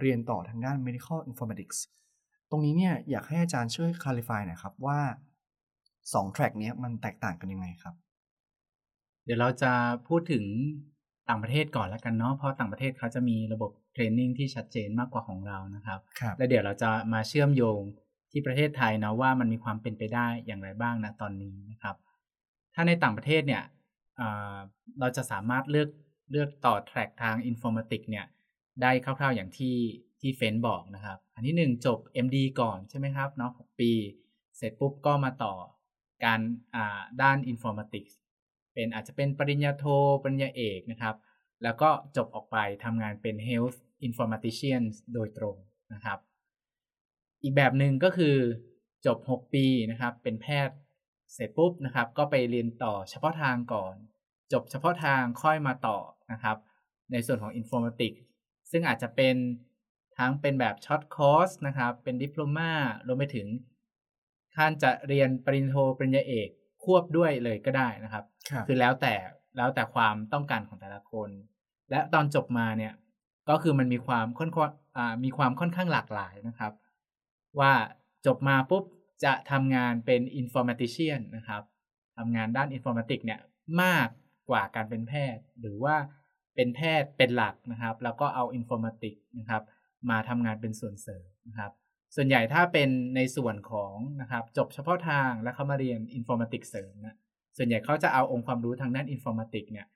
[0.00, 1.78] เรียนต่อทางด้าน Medical Informatics
[2.50, 5.00] ตรงนี้เนี่ยอยากให้อาจารย์ช่วย clarify หน่อยครับว่า
[5.66, 7.94] 2แทร็กนี้ยมันแตกต่างกันยังไงครับ
[9.24, 9.72] เดี๋ยวเราจะ
[10.08, 10.44] พูดถึง
[11.28, 17.80] ต่างประเทศก่อนแล้วกันเนาะเพราะต่างประเทศเขาจะมีระบบเทรนนิ่งที่ชัดเจนมากกว่าของเรานะครับครับและเดี๋ยวเราจะมาเชื่อมโยง
[18.30, 21.96] ที่ประเทศไทยนะว่ามันมีความเป็นไปได้อย่างไรบ้างนะตอนนี้นะครับ
[22.74, 23.83] ถ้าในต่างประเทศเนี่ยอ่า
[25.00, 25.88] เราจะสามารถเลือก
[26.30, 28.26] เลือกต่อ track ทาง informatics เนี่ย
[28.82, 29.76] ได้คร่าวๆอย่างที่
[30.20, 33.92] ที่เฟนบอกนะครับ อันที่หนึ่งจบ MD ก่อนใช่ไหมครับเนาะหกปี
[34.56, 35.54] เสร็จปุ๊บก็มาต่อ
[36.24, 36.40] การ
[37.22, 38.04] ด้าน informatics
[38.74, 39.84] เป็นอาจจะเป็นปริญญาโท
[40.22, 41.16] ปริญญาเอกนะครับ
[41.62, 44.82] แล้วก็จบออกไปทำงานเป็น Health Informatician
[45.14, 45.56] โดยตรง
[45.92, 46.18] นะครับ
[47.42, 48.36] อีกแบบหนึ่งก็คือ
[49.06, 50.76] จบ 6 ปีนะครับ เป็นแพทย์
[51.34, 53.94] เสร็จปุ๊บนะครับ ก็ไปเรียนต่อเฉพาะทางก่อน
[54.52, 55.98] จบเฉพาะทางค่อยมาต่อ
[56.32, 56.56] นะครับ
[57.12, 58.20] ในส่วนของ Informatics
[58.70, 59.36] ซึ่งอาจจะเป็น
[60.18, 62.72] ทั้งเป็นแบบ short course นะครับ เป็น diploma
[63.06, 63.48] รวมไปถึง
[64.54, 66.48] ท่านจะเรียนปริญญาโทปริญญาเอก
[66.84, 69.14] ควบด้วยเลยก็ได้นะครับครับ คือแล้วแต่
[69.56, 71.30] แล้วแต่ความต้องการของแต่ละคน
[71.90, 72.92] และตอนจบมาเนี่ย
[73.48, 76.72] ก็คือมันมีความค่อนข้างอ่ามีความค่อนข้างหลากหลายนะครับ
[77.58, 77.72] ว่า
[78.26, 78.84] จบมาปุ๊บ
[79.24, 81.62] จะทำงานเป็น informatician นะครับ
[82.18, 83.40] ทำงานด้าน informatics เนี่ย
[83.82, 84.08] มาก
[84.50, 85.96] กว่าการเป็นแพทย์ หรือว่า
[86.54, 89.62] เป็นแพทย์เป็นหลักนะครับ แล้วก็เอา informatics นะครับ
[90.10, 91.72] มาทำงานเป็นส่วนเสริมนะครับ
[92.16, 97.16] ส่วนใหญ่ถ้าเป็นในส่วนของนะครับจบเฉพาะทางแล้วเขามาเรียน informatics เสริมนะ
[97.56, 99.86] ส่วนใหญ่เขาจะเอาองค์ความรู้ทางด้าน informatics เนี่ย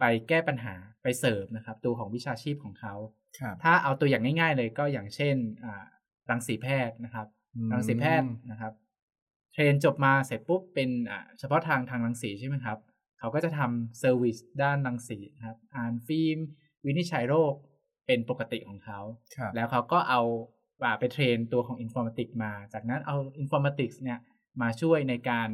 [0.00, 2.94] ไปแก้ปัญหาไปเสริมนะครับ ตัวของวิชาชีพของเขา
[3.40, 5.84] ครับถ้าเอาตัวอย่างง่าย ๆ เลยก็อย่างเช่นอ่า
[6.30, 7.35] รังสีแพทย์นะครับอืม
[7.72, 8.72] รังสีแพทย์นะครับ
[9.52, 12.78] train จบมาเสร็จปุ๊บเป็นอ่าเฉพาะทางทางรังสีใช่ไหมครับ
[13.18, 16.38] เขาก็จะทำ service ด้านรังสีนะครับอ่านฟิล์ม
[16.86, 17.54] วินิจฉัยโรค
[18.06, 19.00] เป็นปกติของเขา
[19.36, 20.20] ครับแล้วเขาก็เอา
[20.84, 24.18] อ่าไป train ตัวของ Informatics มา จากนั้นเอา Informatics เนี่ย
[24.62, 25.48] มาช่วยในการ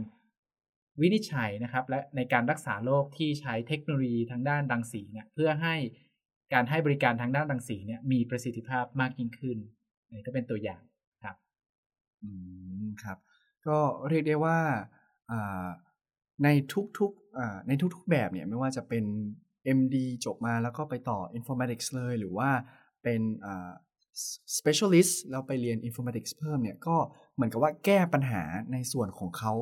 [1.01, 5.75] วินิจฉัยนะครับ และในการรักษาโรคที่ใช้เทคโนโลยีทางด้านรังสีเนี่ยเพื่อให้
[6.53, 9.59] การให้บริการทางด้านรังสีเนี่ยมีประสิทธิภาพมากยิ่งขึ้น
[10.07, 10.92] อันนี้ก็เป็นตัวอย่างครับ
[12.23, 12.31] อื
[12.83, 13.19] มครับ
[13.67, 14.59] ก็เรียกได้ว่า
[15.31, 15.67] อ่า
[16.45, 16.49] ใน
[16.99, 19.05] ทุกๆอ่าในทุกๆแบบเนี่ยไม่ว่าจะเป็น
[19.79, 22.51] MD จบมาแล้วก็ไปต่อ Informatics เลย หรือว่า
[23.03, 23.71] เป็นอ่า
[24.59, 26.97] specialist แล้วไปเรียน Informatics เพิ่มเนี่ยก็
[27.35, 29.53] เหมือนกับว่าแก้ปัญหาในส่วนของเขา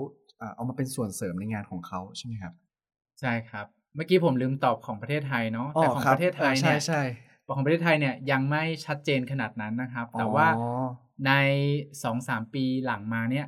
[0.41, 2.55] อ่าเอามาเป็นส่วนเสริมในงานของเขาใช่ไหมครับ
[3.21, 7.03] ใช่ครับ เมื่อกี้ผมลืมตอบของประเทศไทยเนาะแต่ของคบประเทศไทยออเนี่ยใช่
[7.57, 10.65] ของประเทศไทยเนี่ยยังไม่ชัดเจนขนาดนั้นนะครับใช่แต่ว่าอ๋อ
[11.27, 11.33] ใน
[12.03, 13.47] สองสามปีหลังมาเนี่ย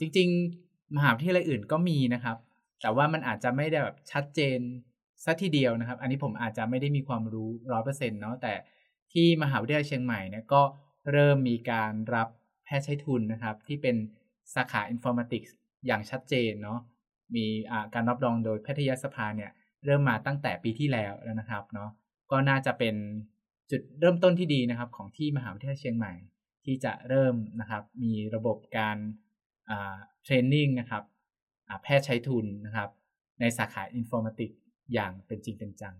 [0.00, 0.28] จริง
[0.62, 2.36] ๆ มหาวิทยาลัยอื่นก็มีนะครับ
[2.82, 4.58] แต่ว่ามันอาจจะไม่ได้แบบชัดเจน
[5.24, 8.54] ซะทีเดียวนะครับ อันนี้ผมอาจจะไม่ได้มีความรู้ร้อยเปอร์เซ็นต์เนาะแต่
[9.12, 10.62] ที่มหาวิทยาลัยเชียงใหม่เนี่ยก็
[11.12, 12.28] เริ่มมีการรับ
[12.64, 13.96] แพทย์ใช้ทุนนะครับ ที่เป็น
[14.54, 15.50] สาขา Informatics
[15.86, 16.78] อย่างชัดเจนเนาะ
[17.34, 17.46] มี
[17.94, 19.50] การรับรองโดยแพทยสภาเนี่ย
[19.84, 21.90] เริ่มมาตั้งแต่ปีที่แล้วแล้วนะครับเนาะ
[22.30, 22.94] ก็น่าจะเป็น
[23.70, 26.12] จุดเริ่มต้นที่ดีนะครับของที่มหาวิทยาลัยเชียงใหม่
[26.64, 28.98] ที่จะเริ่มนะครับมีระบบการ
[29.66, 31.04] เทรนนิ่งนะครับ
[31.68, 32.88] อ่าแพทย์ใช้ทุนนะครับ
[33.40, 34.56] ในสาขา Informatics
[34.92, 35.96] อย่างเป็นจริงเป็นจัง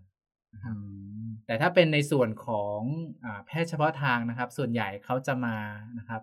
[0.53, 0.81] นะครับอื
[1.25, 2.79] มแต่ถ้าเป็นในส่วนของ
[3.25, 5.57] อาแพทย์เฉพาะทางนะครับ ส่วนใหญ่เขาจะมา
[5.99, 6.21] นะครับ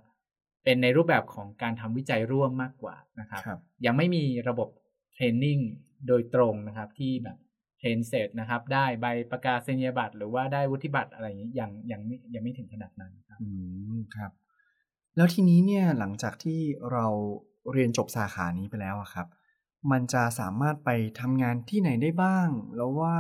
[0.65, 4.69] เป็นในรูปแบบของการทำวิจัยร่วมมากกว่านะครับครับยังไม่มีระบบ
[5.15, 5.59] เทรนนิ่ง
[6.09, 7.39] โดยตรงนะครับ ที่แบบ
[7.81, 13.49] เทรนเสร็จนะครับ ได้ใบประกาศนียบัตร หรือว่าได้วุฒิบัตรอะไรอย่างนี้ยังยังไม่ยังไม่ถึงขนาดนั้นครับ อื
[13.95, 14.33] มครับ
[15.17, 16.61] แล้วทีนี้เนี่ยหลังจากที่
[16.93, 17.07] เรา
[17.73, 19.27] เรียนจบสาขานี้ไปแล้วอะครับ
[19.91, 23.15] มันจะสามารถไปทำงานที่ไหนได้บ้าง แล้วว่า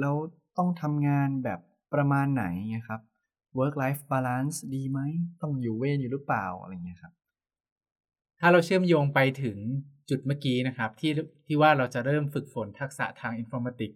[0.00, 0.16] แล้ว
[0.58, 1.60] ต้องทำงานแบบ
[1.92, 3.00] ประมาณไหนไงครับ
[3.58, 5.00] work life balance ดีไหม
[5.42, 7.12] ต้องอยู่เว้นอยู่หรือเปล่าอะไรเงี้ยครับ
[8.40, 9.58] ถ้าเราเชื่อมโยงไปถึง
[10.10, 11.12] จุดเมื่อกี้นะครับ ที่
[11.46, 13.92] ที่ว่าเราจะเริ่มฝึกฝนทักษะทางอินโฟมติก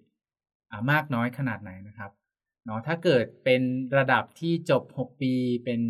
[0.90, 2.10] มากน้อยขนาดไหนนะครับ
[2.64, 3.62] เนาะถ้าเกิดเป็น
[3.98, 5.32] ระดับที่จบ 6 ปี
[5.64, 5.80] เป็น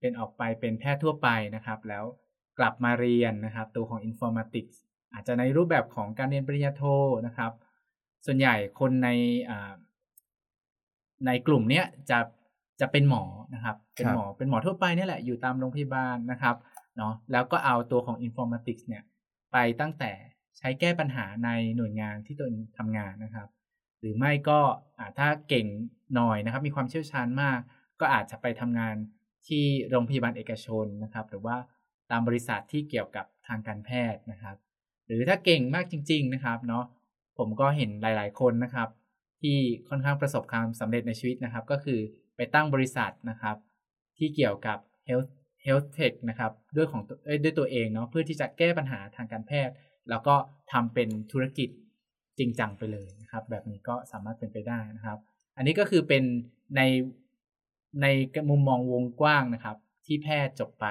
[0.00, 2.04] เป็นออกไปเป็นแพทย์ทั่วไปนะครับ แล้ว
[2.58, 4.76] กลับมาเรียนนะครับ ตัวของ Informatics
[5.12, 6.82] อาจจะในรูปแบบของการเรียนปริญญาโท
[7.26, 7.52] นะครับ
[8.26, 9.08] ส่วนใหญ่คนใน
[11.26, 12.18] ในกลุ่มเนี้ยจะ
[12.80, 16.56] จะเป็นหมอนะครับ เป็นหมอเป็นหมอทั่วไปนี่แหละอยู่ตามโรงพยาบาลนะครับ
[16.96, 19.02] เนาะแล้วก็เอาตัวของ Informatics เนี่ย
[19.52, 20.12] ไปตั้งแต่
[20.58, 23.48] ใช้แก้ปัญหาในหน่วยงานที่ตนทำงานนะครับ
[24.00, 24.60] หรือไม่ก็
[25.18, 25.66] ถ้าเก่ง
[26.14, 27.60] หน่อยนะครับ มีความเชี่ยวชาญมาก
[28.00, 28.96] ก็อาจจะไปทำงาน
[29.46, 31.56] ที่โรงพยาบาลเอกชนนะครับ หรือว่า
[32.10, 34.56] ตามบริษัทที่เกี่ยวกับทางการแพทย์นะครับ
[35.06, 36.84] หรือถ้าเก่งมากจริง ๆนะครับเนาะ
[37.38, 38.88] ผมก็เห็นหลาย ๆ คนนะครับ
[39.40, 39.56] ที่
[39.88, 42.00] ค่อนข้างประสบความสำเร็จในชีวิตนะครับ ก็คือ
[42.36, 43.56] ไปตั้งบริษัทนะครับ
[44.18, 44.78] ที่เกี่ยวกับ
[45.08, 45.30] health
[45.66, 47.02] health tech นะครับด้วยของ
[47.44, 49.74] ด้วยตัวเองเนาะเพื่อที่จะแก้ปัญหาทางการแพทย์
[50.10, 50.34] แล้วก็
[50.72, 51.68] ทำเป็นธุรกิจ
[52.38, 55.18] จริงจังไปเลยนะครับ แบบนี้ก็สามารถเป็นไปได้นะครับ
[55.56, 56.24] อันนี้ก็คือเป็น
[56.76, 56.80] ใน
[58.02, 58.06] ใน
[58.50, 60.86] มุมมองวงกว้างนะครับ ที่แพทย์จบไป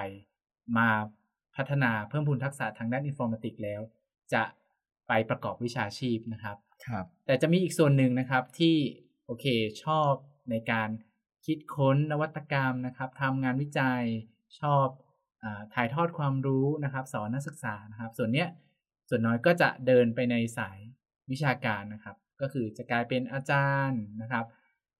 [0.77, 0.89] มา
[1.55, 3.81] พัฒนาเพิ่มพูนทักษะทางด้านอินโฟมติกแล้ว
[4.33, 4.43] จะ
[5.07, 8.75] ไปประกอบวิชาชีพนะครับครับ แต่จะมีอีกส่วนหนึ่งนะครับที่
[9.25, 9.45] โอเค
[9.83, 10.11] ชอบ
[10.49, 10.89] ในการ
[11.45, 14.03] คิดค้นนวัตกรรมนะครับทำงานวิจัย
[14.59, 14.87] ชอบ
[15.43, 18.47] อถ่ายทอดความรู้นะครับ สอนนักศึกษานะครับ ส่วนเนี้ย
[19.09, 20.77] ส่วนน้อยก็จะเดินไปในสาย
[21.31, 24.45] วิชาการนะครับ ก็คือจะกลายเป็นอาจารย์นะครับ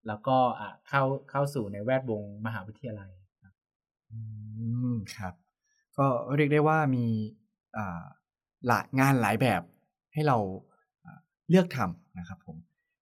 [0.07, 0.37] แล้วก็
[0.87, 3.11] เข้าเข้าสู่ในแวดวงมหาวิทยาลัย
[4.11, 4.17] อื
[4.93, 5.33] มครับ
[5.97, 7.05] ก็เรียกได้ว่ามี
[8.67, 9.61] หลายงานหลายแบบ
[10.13, 10.37] ให้เรา
[11.49, 12.57] เลือกทำนะครับผม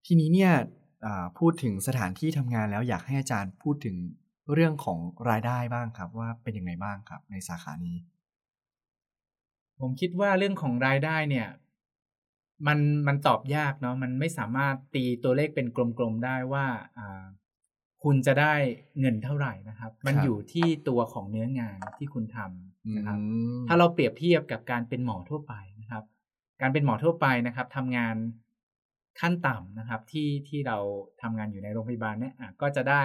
[0.06, 0.54] ทีนี้เนี่ย
[1.38, 3.96] พูดถึงสถานที่ทำงานแล้วอยากให้อาจารย์พูดถึง
[4.54, 7.98] เรื่องของรายได้บ้างครับว่าเป็นยังไงบ้างครับในสาขานี้
[9.80, 11.48] ผมคิดว่าเรื่องของรายได้เนี่ย
[12.68, 16.66] มันมันตอบยากเนาะมันไม่สามารถตีตัวเลขเป็นกลมๆได้ว่า
[18.04, 18.54] คุณจะได้
[19.00, 23.20] เงินเท่าไหร่นะครับ มันอยู่ที่ตัวของเนื้องานที่คุณทำนะครับ
[23.68, 26.04] ถ้าเราเปรียบเทียบกับการเป็นหมอทั่วไปนะครับ
[26.62, 28.16] การเป็นหมอทั่วไปนะครับทำงาน
[29.20, 30.78] ขั้นต่ำนะครับ ที่ที่เรา
[31.22, 33.02] ทำงานอยู่ในโรงพยาบาลเนี่ยก็จะได้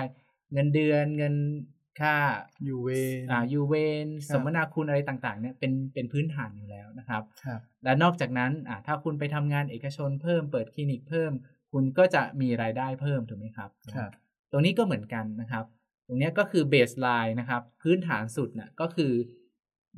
[0.55, 1.35] เงินเดือนเงิน
[2.01, 2.17] ค่าอ
[2.69, 2.89] ยู่เว
[3.21, 3.75] รอ่าอยู่เว
[4.05, 11.33] รสมนาคุณอะไรต่างๆเนี่ยเป็นเป็นพื้นฐานอยู่แล้วนะครับครับและนอกจากนั้นอ่าถ้าคุณไปทำงานเอกชนเพิ่มเปิดคลินิกเพิ่ม
[11.73, 14.11] คุณก็จะมีรายได้เพิ่มถูกไหมครับครับ
[14.53, 15.65] ตรงนี้ก็เหมือนกันนะครับ
[16.07, 19.13] ตรงนี้ก็คือ baseline นะครับ พื้นฐานสุดน่ะก็คือ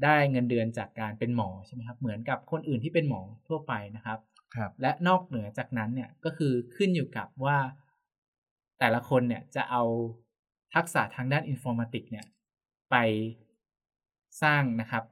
[0.04, 4.18] ได้เงินเดือนจากการเป็นหมอใช่ไหมครับ เหมือนกับคนอื่นที่เป็นหมอทั่วไปนะครับ
[4.54, 7.58] ครับ และนอกเหนือจากนั้นเนี่ยก็คือขึ้นอยู่กับว่า
[8.78, 9.82] แต่ละคนเนี่ยจะเอา
[10.74, 12.26] ทักษะทางด้านอินโฟมติกเนี่ย
[12.90, 12.96] ไป
[14.42, 15.04] สร้างนะครับ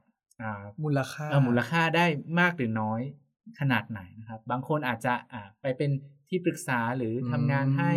[0.84, 2.06] มูลค่ามูลค่าได้
[2.40, 3.00] มากหรือน้อย
[3.60, 5.14] ขนาดไหนนะครับ บางคนอาจจะ
[5.62, 5.90] ไปเป็น
[6.28, 7.92] ที่ปรึกษาหรือทำงานให้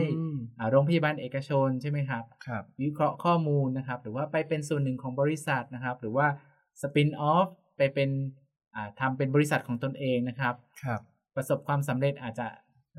[0.71, 6.27] โรงพยาบาลเอกชนใช่ไหมครับครับ วิเคราะห์ข้อมูลนะครับ หรือว่าไปเป็นส่วนหนึ่งของบริษัทนะครับ หรือว่า
[6.81, 7.47] สปินออฟ
[7.77, 8.09] ไปเป็น
[8.99, 11.01] ทำเป็นบริษัทของตนเองนะครับครับ
[11.35, 12.47] ประสบความสำเร็จอาจจะ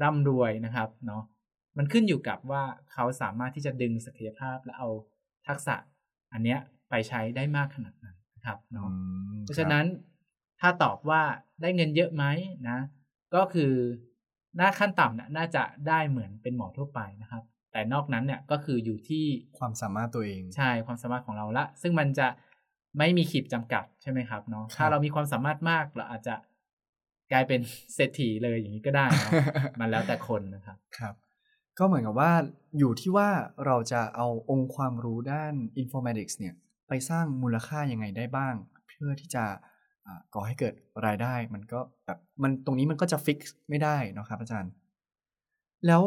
[0.03, 1.23] ร่ำรวยนะครับเนาะ
[1.77, 2.63] มันขึ้นอยู่กับว่า
[2.93, 4.89] เขาสามารถที่จะดึงศักยภาพและเอา
[5.49, 5.77] ทักษะ
[6.33, 6.59] อันเนี้ย
[6.91, 8.91] ไปใช้ได้มากขนาดไหนนะครับเนาะ
[9.43, 9.87] เพราะฉะนั้น
[10.61, 11.23] ถ้าตอบว่า
[11.63, 12.25] ได้เงินเยอะไหม
[12.69, 12.79] นะ
[13.35, 13.73] ก็คือ
[14.57, 17.43] หน้าขั้นต่ำเนี่ยน่าจะได้เหมือนเป็นหมอทั่วไปนะครับ
[17.73, 19.25] แต่นอกนั้นเนี่ยก็คืออยู่ที่
[19.59, 22.29] ความสามารถตัวเองใช่ความสามารถของเราละ ซึ่งมันจะ
[22.99, 26.35] ไม่มีขีดจำกัดใช่ไหมครับเนาะถ้าเรามีความสามารถมากเราอาจจะ
[27.33, 27.61] กลายเป็น
[27.95, 29.31] เศรษฐีเลยอย่างนี้ก็ได้นะ
[29.81, 31.15] มันแล้วแต่คนนะครับครับ
[31.79, 32.33] ก็เหมือนกับว่า
[32.79, 33.29] อยู่ที่ว่า
[33.67, 36.55] เราจะเอาองค์ความรู้ด้าน informatics เนี่ย
[36.89, 38.55] ไปสร้างมูลค่ายังไงได้บ้าง
[38.89, 39.45] เพื่อที่จะ
[40.35, 40.75] ก่อให้เกิด
[41.07, 44.73] รายได้มันก็แบบมันตรงนี้มันก็จะฟิกไม่ได้นะครับอาจารย์
[45.87, 46.03] แล้ว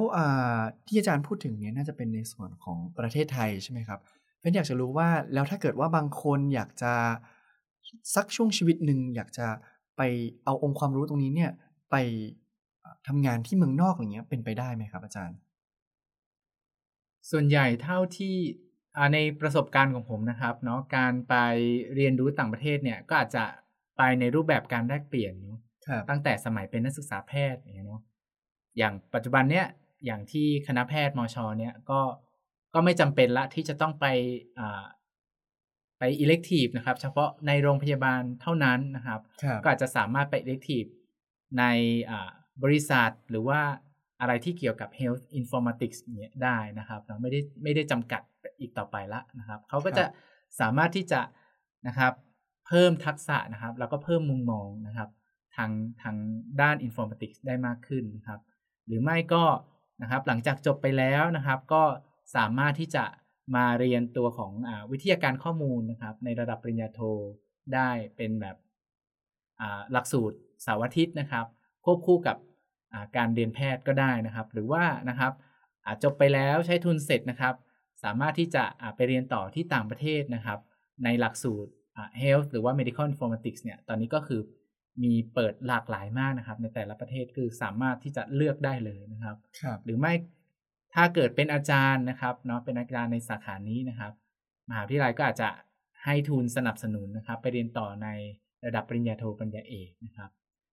[0.88, 4.00] ที่อาจารย์พูดถึงเนี้ยน่าจะเป็นในส่วนของประเทศไทยใช่ไหมครับ
[4.40, 6.94] เพื่อนอยากจะรู้ว่าแล้วถ้าเกิดว่าบางคนอยากจะ
[8.16, 9.48] สักช่วงชีวิตหนึ่งอยากจะ
[9.98, 10.02] ไป
[10.46, 11.52] เอาองค์ความรู้ตรงนี้เนี่ย
[11.92, 11.96] ไป
[13.08, 15.38] ทำงานที่เมืองนอกอย่างเงี้ยเป็นไปได้ไหมครับอาจารย์
[17.30, 18.36] ส่วนใหญ่เท่าที่
[19.14, 21.36] ในประสบการณ์ของผมนะครับเนาะการไป
[21.96, 23.44] เรียนรู้ต่างประเทศเนี่ยก็อาจจะ
[23.98, 25.60] ไปในรูปแบบการแลกเปลี่ยนเนาะ
[26.10, 28.02] ตั้งแต่สมัยเป็นนักศึกษาแพทย์อย่างเงี้ยเนาะ
[28.78, 29.68] อย่างปัจจุบันเนี่ย
[30.06, 32.02] อย่างที่คณะแพทย์มชเนี่ยก็
[32.74, 34.06] ก็ไม่จำเป็นละที่จะต้องไป
[36.00, 39.22] ไปอิเล็กทีฟนะครับ เฉพาะในโรงพยาบาลเท่านั้นนะครับ
[39.64, 40.84] ก็อาจจะสามารถไปอิเล็กทีฟ
[41.60, 41.64] ใน
[42.64, 43.62] บริษัทหรือว่า
[44.22, 48.22] อะไรที่เกี่ยวกับ health informatics เนี่ยได้นะครับเราไม่ได้ไม่ได้จำกัด
[48.60, 50.04] อีกต่อไปละนะครับเขาก็จะ
[50.60, 51.22] สามารถที่จะ
[51.88, 52.14] นะครับ
[52.68, 55.10] เพิ่มทักษะนะครับแล้วก็เพิ่มมุมมองนะครับ
[55.56, 56.16] ทางทาง
[56.62, 58.40] ด้าน informatics ได้มากขึ้นนะครับ
[58.88, 59.44] หรือไม่ก็
[60.02, 61.84] นะครับหลังจากจบไปแล้วนะครับ ก็
[62.36, 63.04] สามารถที่จะ
[63.56, 67.00] มาเรียนตัวของอวิทยาการข้อมูลนะครับ ในระดับปริญญาโท
[67.74, 68.58] ได้เป็นแบบ
[69.92, 71.46] หลักสูตรเสาร์อาทิตย์นะครับ
[71.86, 72.38] ควบคู่กับ
[73.18, 75.34] การเรียนแพทย์ก็ได้นะครับ หรือว่านะครับ
[76.04, 77.56] จบไปแล้วใช้ทุนเสร็จนะครับ
[78.04, 78.64] สามารถที่จะ
[78.96, 80.60] ไปเรียนต่อที่ต่างประเทศนะครับ
[81.04, 81.72] ในหลักสูตร
[82.22, 84.42] health หรือว่า medical informatics เนี่ย ตอนนี้ก็คือ
[85.04, 90.14] มีเปิดหลากหลายมากนะครับ ในแต่ละประเทศคือสามารถที่จะเลือกได้เลยนะครับครับหรือไม่
[90.96, 94.12] ถ้าเกิดเป็นอาจารย์นะครับเนาะเป็นอาจารย์ในสาขานี้นะครับ
[94.70, 95.50] มหาวิทยาลัยก็อาจจะ
[96.06, 98.08] ให้ทุนสนับสนุนนะครับ ไปเรียนต่อใน
[98.66, 100.30] ระดับปริญญาโทปริญญาเอกนะครับ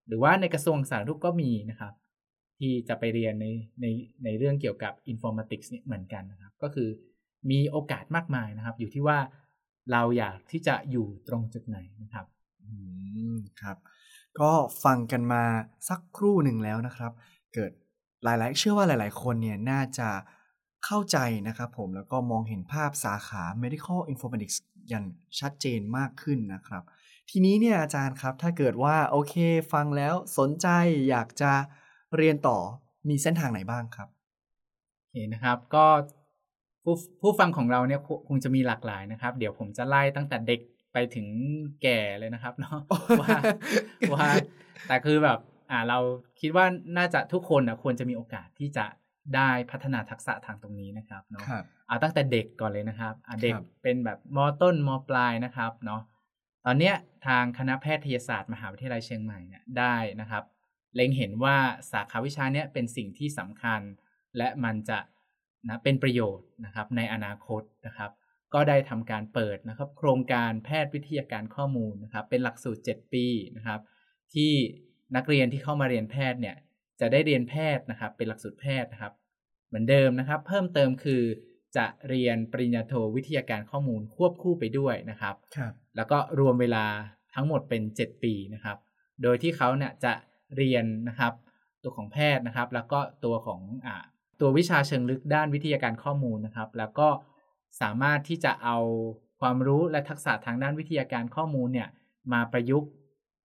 [0.06, 1.92] หรือว่าในกระทรวงสาธารณสุขก็มีนะครับ
[2.58, 3.46] ที่จะไปเรียนใน
[3.80, 3.86] ใน
[4.24, 6.88] ในเรื่องเกี่ยวกับ informatics เนี่ยเหมือนกันนะครับ ก็คือ
[7.50, 9.18] มีโอกาสมากมายนะครับ อยู่ที่ว่า
[9.92, 12.26] เราอยากที่จะอยู่ตรงจุดไหนนะครับ
[12.64, 12.72] อื
[13.34, 13.76] มครับ
[14.40, 14.52] ก็
[14.84, 15.44] ฟังกันมา
[15.88, 17.12] สักครู่หนึ่งแล้วนะครับ
[17.54, 17.72] เกิด
[18.24, 20.08] หลายๆ เชื่อว่าหลาย ๆ คนเนี่ยน่าจะ
[20.84, 24.56] เข้าใจนะครับผมแล้วก็มองเห็นภาพสาขา medical informatics
[24.88, 25.04] อย่าง
[25.40, 26.82] ชัดเจนมากขึ้นนะครับ
[27.30, 29.34] ทีนี้เนี่ยอาจารย์ครับถ้าเกิดว่าโอเค
[29.72, 30.68] ฟังแล้วสนใจ
[31.08, 31.52] อยากจะ
[32.16, 32.58] เรียนต่อ
[33.08, 34.08] มีเส้นทางไหนบ้างครับ
[34.96, 35.86] โอเคนะครับ ก็
[36.84, 40.60] ผู้ผู้ฟังของเราเนี่ยคงจะมีหลากหลายนะครับ เดี๋ยวผมจะไล่ตั้งแต่เด็ก
[40.92, 41.26] ไปถึง
[41.82, 42.78] แก่เลยนะครับเนาะ
[43.20, 43.38] ว่า
[44.14, 44.28] ว่า
[44.88, 45.38] แต่คือแบบ
[45.70, 45.98] อ่าเรา
[46.40, 48.86] คิดว่าน่าจะทุกคนนะควรจะมีโอกาสที่จะ
[49.36, 51.44] ได้พัฒนาทักษะทางตรงนี้นะครับเนาะ
[51.88, 56.02] เอาตั้งแต่เด็กก่อนเลยนะครับอ่าเด็กเป็นแบบมต้นมปลายนะครับเนาะ
[56.66, 56.94] ตอนเนี้ย
[57.26, 60.42] ทางคณะแพทยศาสตร์มหาวิทยาลัยเชียงใหม่เนี่ยได้นะครับ
[60.94, 61.56] เล็งเห็นว่า
[61.92, 63.80] สาขาวิชาเนี้ยเป็นสิ่งที่สำคัญ
[64.36, 64.98] และมันจะ
[65.68, 68.10] นะเป็นประโยชน์นะครับในอนาคตนะครับ
[68.54, 73.26] ก็ได้ทำการเปิดนะครับ โครงการแพทย์วิทยาการข้อมูลนะครับ เป็นหลักสูตร 7 ปี
[73.56, 73.80] นะครับ
[74.34, 74.52] ที่
[75.16, 76.56] นักเรียนที่เข้ามาเรียนแพทย์เนี่ย
[77.00, 79.12] จะได้เรียนแพทย์นะครับ เป็นหลักสูตรแพทย์นะครับ
[79.68, 81.22] เหมือนเดิมนะครับ เพิ่มเติมคือ
[81.76, 86.84] จะเรียนปริญญาโทวิทยาการข้อมูลควบคู่ไปด้วยนะครับครับ แล้วก็รวมเวลา
[87.34, 88.76] ทั้งหมดเป็น 7 ปีนะครับ
[89.22, 90.12] โดยที่เขาเนี่ยจะ
[90.56, 91.32] เรียนนะครับ
[91.82, 94.04] ตัวของแพทย์นะครับ แล้วก็ตัวของอ่า
[94.40, 97.08] ตัววิชาเชิงลึกด้านวิทยาการข้อมูลนะครับ แล้วก็
[97.80, 98.78] สามารถที่จะเอา
[99.40, 101.88] ความรู้และทักษะทางด้านวิทยาการข้อมูลเนี่ย
[102.32, 102.90] มาประยุกต์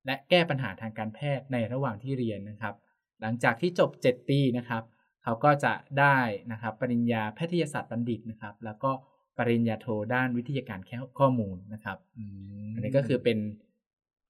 [0.07, 2.75] และแก้ปัญหาทางการแพทย์ในระหว่างที่เรียนนะครับ
[3.21, 4.83] หลังจากที่จบ 7 ปีนะครับ
[5.23, 6.19] เขาก็จะได้
[6.53, 8.91] นะครับปริญญาแพทยศาสตร์บัณฑิตนะครับ แล้วก็
[9.39, 10.81] ปริญญาโทด้านวิทยาการ
[11.19, 11.99] ข้อมูลนะครับ
[12.75, 13.39] อันนี้ก็คือเป็น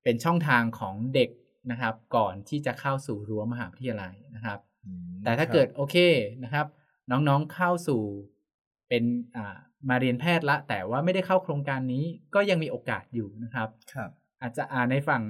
[0.02, 1.30] เป็นช่องทางของเด็ก
[1.70, 4.58] นะครับ ก่อนที่จะเข้าสู่รั้วมหาวิทยาลัยนะครับ
[5.24, 5.96] แต่ถ้าเกิดโอเค
[6.44, 6.66] นะครับ
[7.10, 8.02] น้องๆเข้าสู่
[8.88, 9.04] เป็น
[9.36, 9.56] อ่า
[9.88, 12.04] มาเรียนแพทย์ละ แต่ว่าไม่ได้เข้าโครงการนี้
[12.34, 14.10] ก็ยังมีโอกาสอยู่นะครับครับ
[14.42, 15.22] อาจจะอ่าในฝั่ง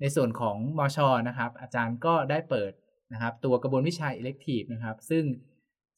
[0.00, 2.72] ในส่วนของมชนะครับ อาจารย์ก็ได้เปิด
[3.12, 5.24] นะครับ ตัวกระบวนวิชาอิเล็กทีฟนะครับ ซึ่ง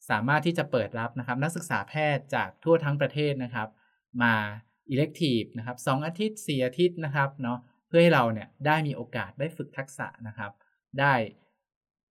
[0.09, 3.69] สามารถที่จะเปิดรับนะครับ นักศึกษาแพทย์จากทั่วทั้งประเทศนะครับ
[4.21, 4.33] มา
[4.91, 10.51] อิเล็กทีฟนะครับสองอาทิตย์สี่อาทิตย์นะครับเนาะเพื่อให้เราเนี่ยได้มีโอกาสได้ฝึกทักษะนะครับ
[10.99, 11.13] ได้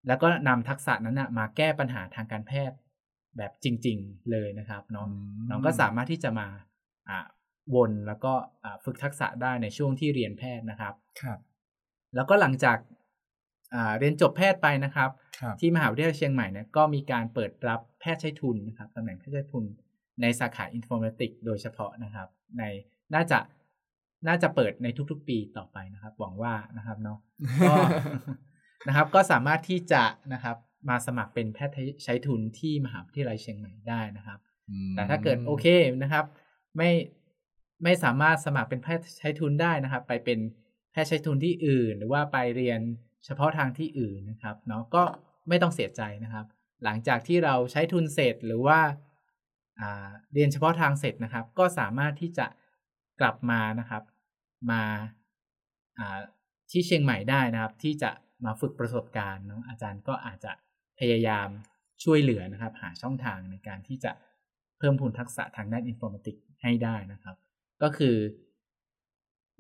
[0.08, 2.76] แล้วก็นำทักษะนั้นนะมาแก้ปัญหาทางการแพทย์
[3.36, 5.06] แบบจริง ๆเลยนะครับเนาะ
[5.50, 6.48] น้องก็สามารถที่จะมา
[7.08, 7.26] อ่า
[7.74, 8.32] วนแล้วก็
[8.84, 11.38] ฝึกทักษะได้ในช่วงที่เรียนแพทย์นะครับครับ
[12.14, 12.78] แล้วก็หลังจาก
[13.98, 15.10] เรียนจบแพทย์ไปนะครับ
[15.40, 19.64] ครับที่มหาวิทยาลัยเชียงใหม่เนี่ยก็มีการเปิดรับแพทย์ใช้ทุนนะครับตำแหน่งแพทย์ใช้ทุน
[20.22, 22.28] ในสาขาอินโฟมติกโดยเฉพาะนะครับ
[22.58, 22.62] ใน
[23.14, 23.38] น่าจะ
[24.28, 27.18] น่าจะเปิดในทุกๆ ปีต่อไปนะครับ หวังว่านะครับเนาะ
[27.68, 27.74] ก็
[28.88, 30.56] นะครับก็สามารถที่จะนะครับ
[30.88, 34.38] มาสมัครเป็นแพทย์ใช้ทุนที่มหาวิทยาลัยเชียงใหม่ได้นะครับ
[34.94, 35.66] แต่ถ้าเกิดโอเค
[36.02, 36.24] นะครับ
[36.76, 36.90] ไม่
[37.84, 40.38] ไม่สามารถสมัครเป็นแพทย์ใช้ทุนได้นะครับ ไปเป็น
[40.92, 42.80] แพทย์ใช้ทุนที่อื่น หรือว่าไปเรียน
[43.24, 45.02] เฉพาะทางที่อื่นนะครับเนาะก็
[45.48, 46.46] ไม่ต้องเสียใจนะครับ
[46.84, 48.80] หลังจากที่เราใช้ทุนเสร็จหรือว่า
[50.32, 52.46] เรียนเฉพาะทางเสร็จนะครับ ก็สามารถที่จะ
[53.20, 54.02] กลับมานะครับ
[54.70, 54.82] มา
[56.70, 58.10] ที่เชียงใหม่ได้นะครับ ที่จะ
[58.44, 60.52] มาฝึกประสบการณ์เนาะอาจารย์ก็อาจจะ
[60.98, 61.48] พยายาม
[62.04, 64.12] ช่วยเหลือนะครับ หาช่องทางในการที่จะ
[64.78, 67.36] เพิ่มพูนทักษะทางด้านอินโฟมติกให้ได้นะครับ
[67.82, 68.16] ก็คือ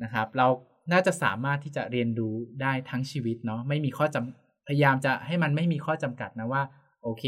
[0.02, 0.46] นะครับ เรา
[0.92, 6.62] น่าจะสามารถที่จะเรียนรู้ได้ทั้งชีวิตเนาะไม่มีข้อจำพยายามจะให้มันไม่มีข้อจำกัดนะว่า
[7.02, 7.24] โอเค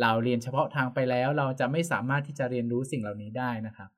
[0.00, 3.90] เราเรียนเฉพาะทางไปแล้ว เราจะไม่สามารถที่จะเรียนรู้สิ่งเหล่านี้ได้นะครับ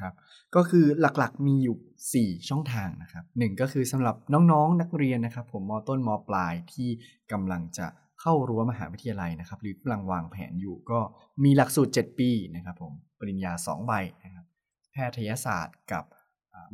[0.00, 0.12] ครับ
[0.54, 6.88] ก็คือหลักๆมีอยู่ 4 ช่องทางนะครับหนึ่งก็คือสำหรับน้องๆนนักเรียนนะครับ ผมมต้นมปลายที่
[7.32, 7.86] กำลังจะ
[8.20, 10.98] เข้ารั้วมหาวิทยาลัยนะครับ หรือกำลังวางแผนอยู่ก็
[11.44, 13.92] มีหลักสูตร 7 ปีนะครับผมปริญญา 2 ใบ
[14.24, 14.44] นะครับ
[14.92, 16.04] แพทยศาสตร์กับ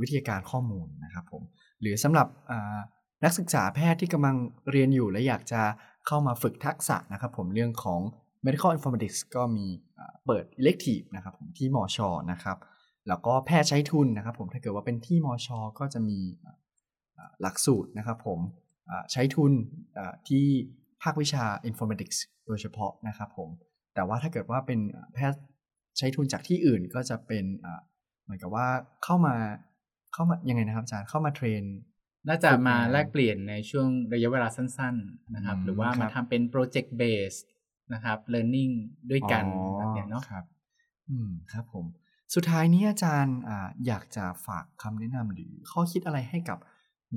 [0.00, 1.42] วิทยาการข้อมูลนะครับผม
[1.80, 2.26] หรือสำหรับ
[3.24, 4.36] นักศึกษาแพทย์ที่กำลัง
[4.70, 5.62] เรียนอยู่และอยากจะ
[6.06, 8.00] เข้ามาฝึกทักษะนะครับผมเรื่องของ
[8.44, 9.66] medical informatics ก็มี
[10.26, 12.56] เปิด elective นะครับผมที่มอชอนะครับ
[13.08, 16.56] แล้วก็แพทย์ใช้ทุนนะครับผมถ้าเกิดว่าเป็นที่มอชอก็จะมีอ่า
[17.18, 18.40] อ่าหลักสูตรนะครับผม
[18.90, 19.52] อ่าใช้ทุน
[19.98, 20.44] อ่าที่
[21.02, 23.48] ภาควิชา informatics โดยเฉพาะนะครับผม
[23.94, 24.80] แต่ว่าถ้าเกิดว่าเป็น
[25.14, 25.40] แพทย์
[25.98, 27.80] ใช้ทุนจากที่อื่นก็จะเป็นอ่า
[28.24, 28.66] เหมือนกับว่า
[29.04, 29.36] เข้ามา
[30.14, 31.62] เข้ามายังไงนะครับอาจารย์เข้ามาเทรน
[32.28, 37.38] น่าจะฝึกมางานแลกเปลี่ยนในช่วงระยะเวลาสั้น ๆนะครับอืมหรือว่าครัมาบทำเป็น project base
[37.94, 38.72] นะครับ learning
[39.10, 40.44] ด้วยกันอ๋อแบบเนี้ยเนาะครับ
[41.10, 41.86] อืมครับผม
[42.34, 46.58] สุดท้ายนี้อาจารย์อยากจะฝากคำแนะนำหรือข้อคิดอะไรให้กับ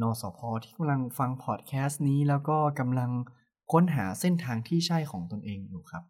[0.01, 3.11] นสพที่กำลังฟังพอดแคสต์นี้ แล้วก็กำลัง
[3.71, 6.03] ค้นหาเส้นทางที่ใช่ของตนเองอยู่ครับ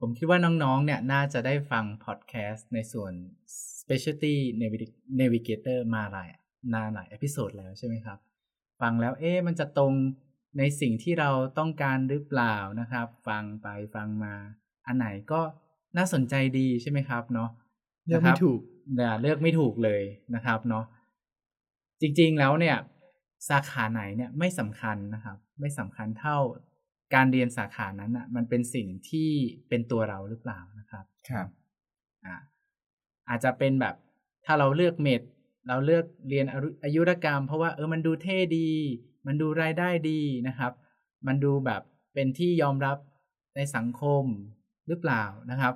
[0.00, 3.12] ผมคิดว่าน้องๆ เนี่ยน่าจะได้ฟังพอดแคสต์ในส่วน
[3.80, 4.34] specialty
[5.20, 6.28] navigator มาหลาย
[6.72, 8.18] นาหลาย episode แล้วใช่ไหมครับ
[8.80, 9.92] ฟังแล้วเอ๊ะมันจะตรง
[10.58, 14.34] ในสิ่งที่เราต้องการหรือเปล่านะครับ ฟังไปฟังมา
[14.86, 15.40] อันไหนก็
[15.96, 17.50] น่าสนใจดีใช่ไหมครับเนาะ
[18.06, 18.60] เลือกไม่นะครับถูก
[18.96, 20.02] อย่าเลือกไม่ถูกเลย
[20.34, 20.84] นะครับเนาะ
[22.00, 22.76] จริงๆแล้วเนี่ย
[23.48, 26.38] สาขาไหนเนี่ยไม่สำคัญนะครับ ไม่สำคัญเท่า
[27.14, 29.30] การเรียนสาขานั้นอะ มันเป็นสิ่งที่
[29.68, 31.48] เป็นตัวเราหรือเปล่านะครับครับ
[32.26, 32.36] อ่า
[33.28, 33.94] อาจจะเป็นแบบ
[34.44, 35.22] ถ้าเราเลือกเมด
[35.68, 38.70] เราเลือกเรียนอายุอายุรกรรม เพราะว่าเออมันดูเท่ดี
[39.26, 40.72] มันดูรายได้ดีนะครับ
[41.26, 41.82] มันดูแบบ
[42.14, 42.98] เป็นที่ยอมรับ
[43.56, 44.24] ในสังคม
[44.90, 45.74] หรือเปล่านะครับ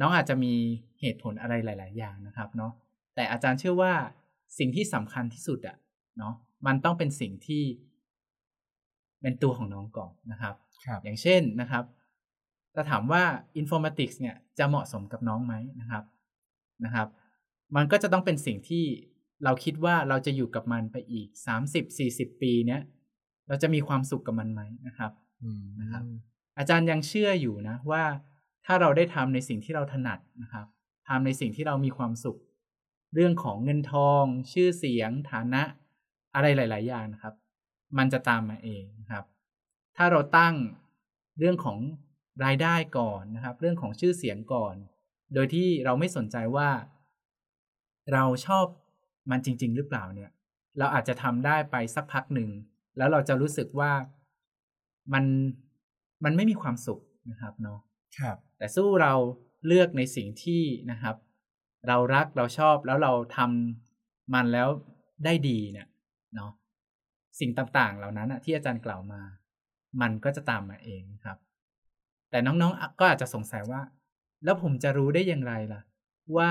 [0.00, 0.54] น้องอาจจะมี
[1.00, 2.72] เหตุผลอะไรหลาย ๆ อย่างนะครับเนาะ
[3.14, 3.92] แต่อาจารย์เชื่อว่า
[4.58, 5.76] สิ่งที่สำคัญที่สุดอะ
[6.18, 6.34] เนาะ
[6.66, 7.64] มันต้องเป็นสิ่งที่
[9.22, 10.54] เป็นตัวของน้องก่อนนะครับ
[10.86, 11.84] ครับ อย่างเช่นนะครับ
[12.74, 13.22] ถ้าถามว่า
[13.60, 16.04] informatics เนี่ยจะเหมาะสมกับน้องไหมนะครับ
[16.84, 17.08] นะครับ
[17.76, 18.84] มันก็จะต้องเป็นสิ่งที่
[19.44, 21.28] เราคิดว่าเราจะอยู่กับมันไปอีก
[21.84, 22.82] 30-40ปีเนี้ย
[23.48, 25.12] เราจะมีความสุขกับมันไหมนะครับ
[25.42, 26.02] อืมนะครับ
[26.58, 28.02] อาจารย์ยังเชื่ออยู่นะว่า
[28.66, 30.66] ถ้าเราได้ทำในสิ่งที่เราถนัดนะครับ
[31.08, 32.38] ทำในสิ่งที่เรามีความสุข
[33.14, 35.62] เรื่องของเงินทอง ชื่อเสียง ฐานะ
[36.34, 37.34] อะไรหลาย ๆ อย่างนะครับ
[37.98, 39.24] มันจะตามมาเองนะครับ
[39.96, 40.54] ถ้าเราตั้ง
[41.38, 41.78] เรื่องของ
[42.44, 44.74] รายได้ก่อนนะครับ เรื่องของชื่อเสียงก่อน
[45.34, 46.68] โดยที่เราไม่สนใจว่า
[48.12, 48.66] เราชอบ
[49.30, 50.30] มันจริง ๆ หรือเปล่าเนี่ย
[50.78, 52.50] เราอาจจะทำได้ไปสักพักหนึ่ง
[52.96, 53.92] แล้วเราจะรู้สึกว่า
[55.12, 55.24] มัน
[56.24, 57.00] มันไม่มีความสุข
[57.30, 57.80] นะครับเนาะ
[58.58, 59.14] แต่สู้เรา
[59.66, 61.16] เลือกในสิ่งที่นะครับ
[61.88, 64.68] เรารักเราชอบแล้วเราทำมันแล้ว
[65.24, 65.88] ได้ดีเนี่ย
[66.34, 66.52] เนาะ
[67.40, 69.22] สิ่งต่างๆ เหล่านั้นอะที่อาจารย์กล่าวมา
[70.00, 71.38] มันก็จะตามมาเองครับ
[72.30, 73.80] แต่น้องๆก็อาจจะสงสัยว่า
[74.44, 75.80] แล้วผมจะรู้ได้อย่างไรล่ะ
[76.36, 76.50] ว่า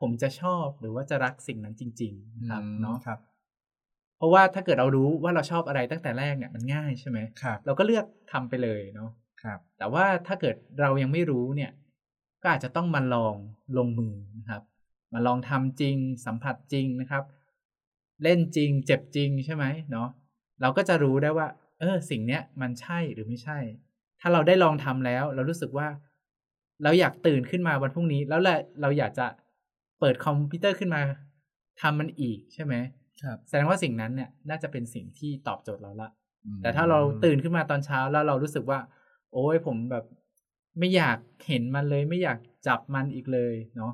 [0.00, 3.18] ผมจะชอบหรือว่าจะรักสิ่งนั้นจริง ๆ นะครับอืมเนาะครับ
[4.16, 9.10] เพราะว่าถ้าเกิดเรารู้ว่าเราชอบอะไรตั้งแต่แรกเนี่ยมันง่ายใช่ไหมครับ เราก็เลือกทำไปเลยเนาะ
[9.42, 11.72] ครับ แต่ว่าถ้าเกิดเรายังไม่รู้เนี่ย
[12.42, 13.34] ก็อาจจะต้องมาลอง
[13.78, 14.62] ลงมือนะครับ
[15.14, 17.24] มาลองทำจริง สัมผัสจริงนะครับ
[18.22, 20.08] เล่นจริง เจ็บจริงใช่ไหมเนาะ
[20.60, 21.48] เราก็จะรู้ได้ว่า
[21.80, 23.58] เออ สิ่งเนี้ยมันใช่หรือไม่ใช่
[24.20, 25.88] ถ้าเราได้ลองทำแล้ว เรารู้สึกว่า
[26.82, 29.26] เราอยากตื่นขึ้นมาวันพรุ่งนี้ แล้วแหละเราอยากจะ
[30.00, 31.02] เปิดคอมพิวเตอร์ขึ้นมา
[31.80, 32.74] ทำมันอีกใช่ไหม
[33.22, 36.08] ครับ แสดงว่าสิ่งนั้นเนี่ย น่าจะเป็นสิ่งที่ตอบโจทย์เราละ
[36.46, 38.78] อืมแต่ถ้าเราตื่นขึ้นมาตอนเช้าแล้วเรารู้สึกว่า
[39.32, 40.04] โอ้ยผมแบบ
[40.78, 41.18] ไม่อยาก
[41.48, 43.92] เห็นมันเลย ไม่อยากจับมันอีกเลยเนาะ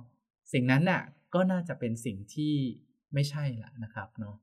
[0.53, 1.03] สิ่งนั้นน่ะ
[1.35, 2.55] ก็น่าจะเป็นสิ่งที่
[3.15, 4.37] ไม่ใช่ละนะครับเนาะ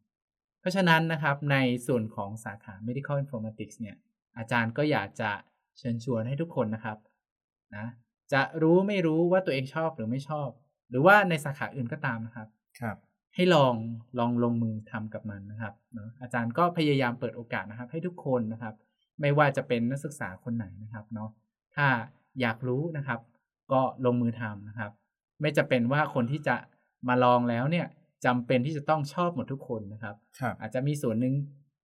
[0.60, 3.98] เพราะฉะนั้นนะครับในส่วนของสาขา medical informatics เนี่ย
[4.38, 5.32] อาจารย์ก็อยากจะ
[5.78, 6.98] เชิญชวนให้ทุกคนนะครับ
[7.76, 7.86] นะ
[8.34, 10.50] จะรู้ไม่รู้ว่าตัวเองชอบหรือไม่ชอบ
[10.90, 12.48] หรือว่าในสาขาอื่นก็ตามนะครับ
[12.82, 12.98] ครับ
[13.36, 13.74] ให้ลอง
[14.20, 18.76] ลองลงมือทำกับมันนะครับเนาะอาจารย์ก็พยายามเปิดโอกาสนะครับ ให้ทุกคนนะครับ
[19.22, 21.30] ไม่ว่าจะเป็นนักศึกษาคนไหนนะครับเนาะ
[21.76, 21.88] ถ้า
[22.42, 23.20] อยากรู้นะครับ
[23.72, 24.92] ก็ลงมือทำนะครับ
[25.42, 26.56] ไม่จะเป็นว่าคนที่จะ
[27.08, 27.88] มาลองแล้วเนี่ย
[28.26, 31.34] จำเป็นที่จะต้องชอบหมดทุกคนนะครับครับอาจจะมีส่วนหนึ่ง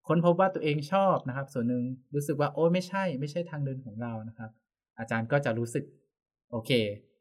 [0.08, 1.84] ค้นพบว่าตัวเองชอบนะครับ ส่วนหนึ่ง
[2.16, 4.50] รู้สึกว่าโอ้ยไม่ใช่ ไม่ใช่ทางเดินของเรานะครับ
[5.00, 5.86] อาจารย์ก็จะรู้สึก
[6.52, 6.72] โอเค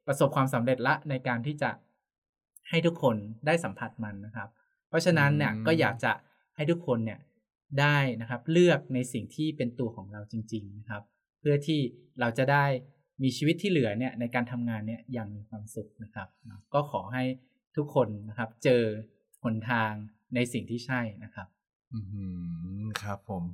[0.06, 1.70] ประสบความสำเร็จละในการที่จะ
[2.68, 4.48] ให้ทุกคนได้สัมผัสมันนะครับ
[4.88, 6.12] เพราะฉะนั้นเนี่ยอืมก็อยากจะ
[6.56, 7.18] ให้ทุกคนเนี่ย
[7.80, 11.02] ได้นะครับเลือกในสิ่งที่เป็นตัวของเราจริงๆนะครับ
[11.40, 11.80] เพื่อที่
[12.20, 12.64] เราจะได้
[13.22, 16.28] มีชีวิตที่เหลือเนี่ยในการทำงานเนี่ยอย่างมีความสุขนะครับ
[16.74, 17.24] ก็ขอให้
[17.76, 18.82] ทุกคนนะครับเจอ
[19.44, 19.92] หนทาง
[20.34, 21.48] ในสิ่งที่ใช่นะครับ
[21.92, 21.98] อื
[22.82, 23.44] มครับผม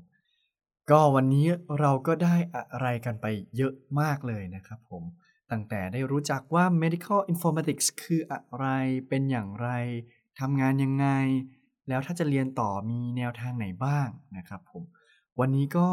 [0.90, 1.46] ก็วันนี้
[1.80, 5.02] เราก็ได้อะไรกันไปเยอะมากเลยนะครับผม
[5.50, 8.66] ตั้งแต่ได้รู้จักว่า medical informatics คืออะไร
[9.08, 9.68] เป็นอย่างไร
[10.40, 11.06] ทำงานยังไง
[11.88, 14.82] แล้วถ้าจะเรียนต่อมีแนวทางไหนบ้างนะครับผม
[15.40, 15.88] วันนี้ก็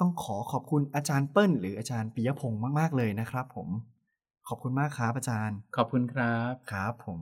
[0.00, 3.68] ต้องขอขอบคุณอาจารย์เปิ้ล หรืออาจารย์ปิยพงศ์มาก ๆ เลยนะครับผม
[4.48, 7.18] ขอบคุณมากครับอาจารย์ ขอบคุณครับครับผม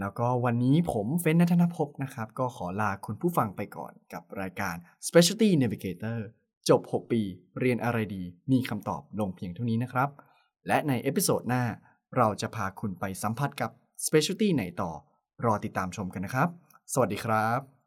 [0.00, 4.76] แล้วก็วันนี้ผมเฟ้นนัทนภพนะครับ ก็ขอลาคุณผู้ฟังไปก่อนกับรายการ
[5.06, 6.18] Specialty Navigator
[6.68, 7.22] จบ 6 ปี
[7.60, 8.22] เรียนอะไรดี
[8.52, 10.08] มีคำตอบลงเพียงเท่านี้นะครับ
[10.66, 11.64] และใน episode หน้า
[12.16, 13.70] เราจะพาคุณไปสัมผัสกับ
[14.06, 14.90] Specialty ไหนต่อ
[15.44, 16.48] รอติดตามชมกันนะครับ
[16.92, 17.77] สวัสดีครับ